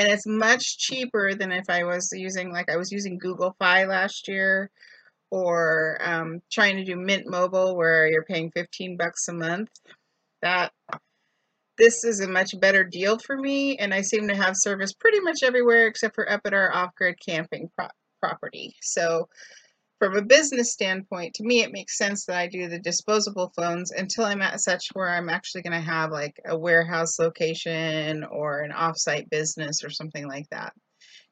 and 0.00 0.08
it's 0.10 0.26
much 0.26 0.78
cheaper 0.78 1.34
than 1.34 1.52
if 1.52 1.68
I 1.68 1.84
was 1.84 2.08
using 2.10 2.50
like 2.50 2.70
I 2.70 2.78
was 2.78 2.90
using 2.90 3.18
Google 3.18 3.54
Fi 3.58 3.84
last 3.84 4.28
year 4.28 4.70
or 5.30 5.98
um, 6.00 6.40
trying 6.50 6.78
to 6.78 6.84
do 6.84 6.96
Mint 6.96 7.24
Mobile 7.28 7.76
where 7.76 8.08
you're 8.10 8.24
paying 8.24 8.50
15 8.50 8.96
bucks 8.96 9.28
a 9.28 9.34
month. 9.34 9.68
That 10.40 10.72
this 11.76 12.02
is 12.04 12.20
a 12.20 12.28
much 12.28 12.58
better 12.58 12.82
deal 12.82 13.18
for 13.18 13.36
me, 13.36 13.76
and 13.76 13.92
I 13.92 14.00
seem 14.00 14.28
to 14.28 14.34
have 14.34 14.56
service 14.56 14.94
pretty 14.94 15.20
much 15.20 15.42
everywhere 15.42 15.86
except 15.86 16.14
for 16.14 16.30
up 16.32 16.40
at 16.46 16.54
our 16.54 16.74
off-grid 16.74 17.16
camping 17.20 17.68
pro- 17.76 17.88
property. 18.22 18.74
So 18.80 19.28
from 20.00 20.16
a 20.16 20.22
business 20.22 20.72
standpoint, 20.72 21.34
to 21.34 21.44
me, 21.44 21.62
it 21.62 21.72
makes 21.72 21.98
sense 21.98 22.24
that 22.24 22.36
I 22.38 22.46
do 22.46 22.68
the 22.68 22.78
disposable 22.78 23.52
phones 23.54 23.90
until 23.90 24.24
I'm 24.24 24.40
at 24.40 24.58
such 24.58 24.88
where 24.94 25.10
I'm 25.10 25.28
actually 25.28 25.60
going 25.60 25.74
to 25.74 25.90
have 25.90 26.10
like 26.10 26.40
a 26.46 26.58
warehouse 26.58 27.18
location 27.18 28.24
or 28.24 28.60
an 28.60 28.72
offsite 28.72 29.28
business 29.28 29.84
or 29.84 29.90
something 29.90 30.26
like 30.26 30.46
that. 30.52 30.72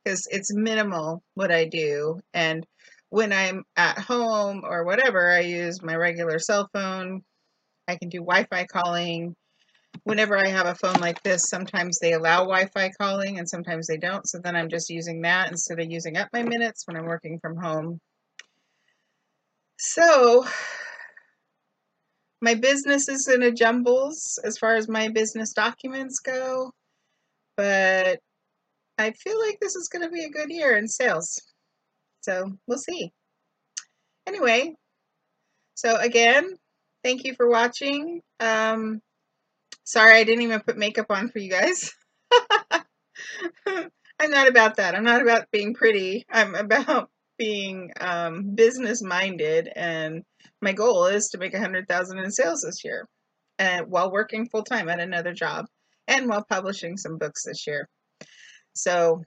Because 0.04 0.28
it's 0.30 0.54
minimal 0.54 1.22
what 1.34 1.50
I 1.50 1.64
do. 1.64 2.20
And 2.34 2.66
when 3.08 3.32
I'm 3.32 3.64
at 3.74 3.98
home 3.98 4.60
or 4.64 4.84
whatever, 4.84 5.30
I 5.30 5.40
use 5.40 5.82
my 5.82 5.96
regular 5.96 6.38
cell 6.38 6.68
phone. 6.74 7.22
I 7.88 7.96
can 7.96 8.10
do 8.10 8.18
Wi 8.18 8.44
Fi 8.50 8.66
calling. 8.66 9.34
Whenever 10.04 10.36
I 10.36 10.48
have 10.48 10.66
a 10.66 10.74
phone 10.74 11.00
like 11.00 11.22
this, 11.22 11.48
sometimes 11.48 12.00
they 12.00 12.12
allow 12.12 12.40
Wi 12.40 12.66
Fi 12.74 12.90
calling 13.00 13.38
and 13.38 13.48
sometimes 13.48 13.86
they 13.86 13.96
don't. 13.96 14.28
So 14.28 14.40
then 14.44 14.56
I'm 14.56 14.68
just 14.68 14.90
using 14.90 15.22
that 15.22 15.50
instead 15.50 15.80
of 15.80 15.90
using 15.90 16.18
up 16.18 16.28
my 16.34 16.42
minutes 16.42 16.82
when 16.86 16.98
I'm 16.98 17.06
working 17.06 17.38
from 17.40 17.56
home 17.56 17.98
so, 19.78 20.46
my 22.40 22.54
business 22.54 23.08
is 23.08 23.28
in 23.28 23.42
a 23.42 23.50
jumbles 23.50 24.38
as 24.44 24.58
far 24.58 24.74
as 24.74 24.88
my 24.88 25.08
business 25.08 25.52
documents 25.52 26.20
go, 26.20 26.72
but 27.56 28.20
I 28.98 29.12
feel 29.12 29.38
like 29.40 29.58
this 29.60 29.76
is 29.76 29.88
going 29.88 30.02
to 30.02 30.10
be 30.10 30.24
a 30.24 30.30
good 30.30 30.50
year 30.50 30.76
in 30.76 30.88
sales. 30.88 31.40
So, 32.22 32.52
we'll 32.66 32.78
see. 32.78 33.12
Anyway, 34.26 34.74
so 35.74 35.96
again, 35.96 36.58
thank 37.04 37.24
you 37.24 37.34
for 37.34 37.48
watching. 37.48 38.20
Um, 38.40 39.00
sorry 39.84 40.18
I 40.18 40.24
didn't 40.24 40.42
even 40.42 40.60
put 40.60 40.76
makeup 40.76 41.06
on 41.08 41.28
for 41.30 41.38
you 41.38 41.50
guys. 41.50 41.94
I'm 43.66 44.30
not 44.30 44.48
about 44.48 44.76
that. 44.76 44.94
I'm 44.94 45.04
not 45.04 45.22
about 45.22 45.50
being 45.52 45.74
pretty. 45.74 46.26
I'm 46.28 46.54
about 46.54 47.10
being 47.38 47.92
um, 48.00 48.54
business 48.54 49.02
minded, 49.02 49.70
and 49.74 50.22
my 50.60 50.72
goal 50.72 51.06
is 51.06 51.28
to 51.28 51.38
make 51.38 51.54
a 51.54 51.60
hundred 51.60 51.88
thousand 51.88 52.18
in 52.18 52.30
sales 52.30 52.62
this 52.62 52.84
year, 52.84 53.08
and 53.58 53.86
while 53.88 54.10
working 54.10 54.48
full 54.48 54.64
time 54.64 54.88
at 54.88 55.00
another 55.00 55.32
job, 55.32 55.66
and 56.06 56.28
while 56.28 56.44
publishing 56.48 56.96
some 56.96 57.18
books 57.18 57.44
this 57.44 57.66
year. 57.66 57.88
So, 58.74 59.22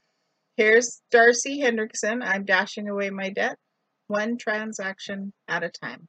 here's 0.57 1.01
Darcy 1.11 1.61
Hendrickson. 1.61 2.21
I'm 2.23 2.45
dashing 2.45 2.87
away 2.89 3.09
my 3.09 3.29
debt, 3.29 3.57
one 4.07 4.37
transaction 4.37 5.33
at 5.47 5.63
a 5.63 5.69
time. 5.69 6.07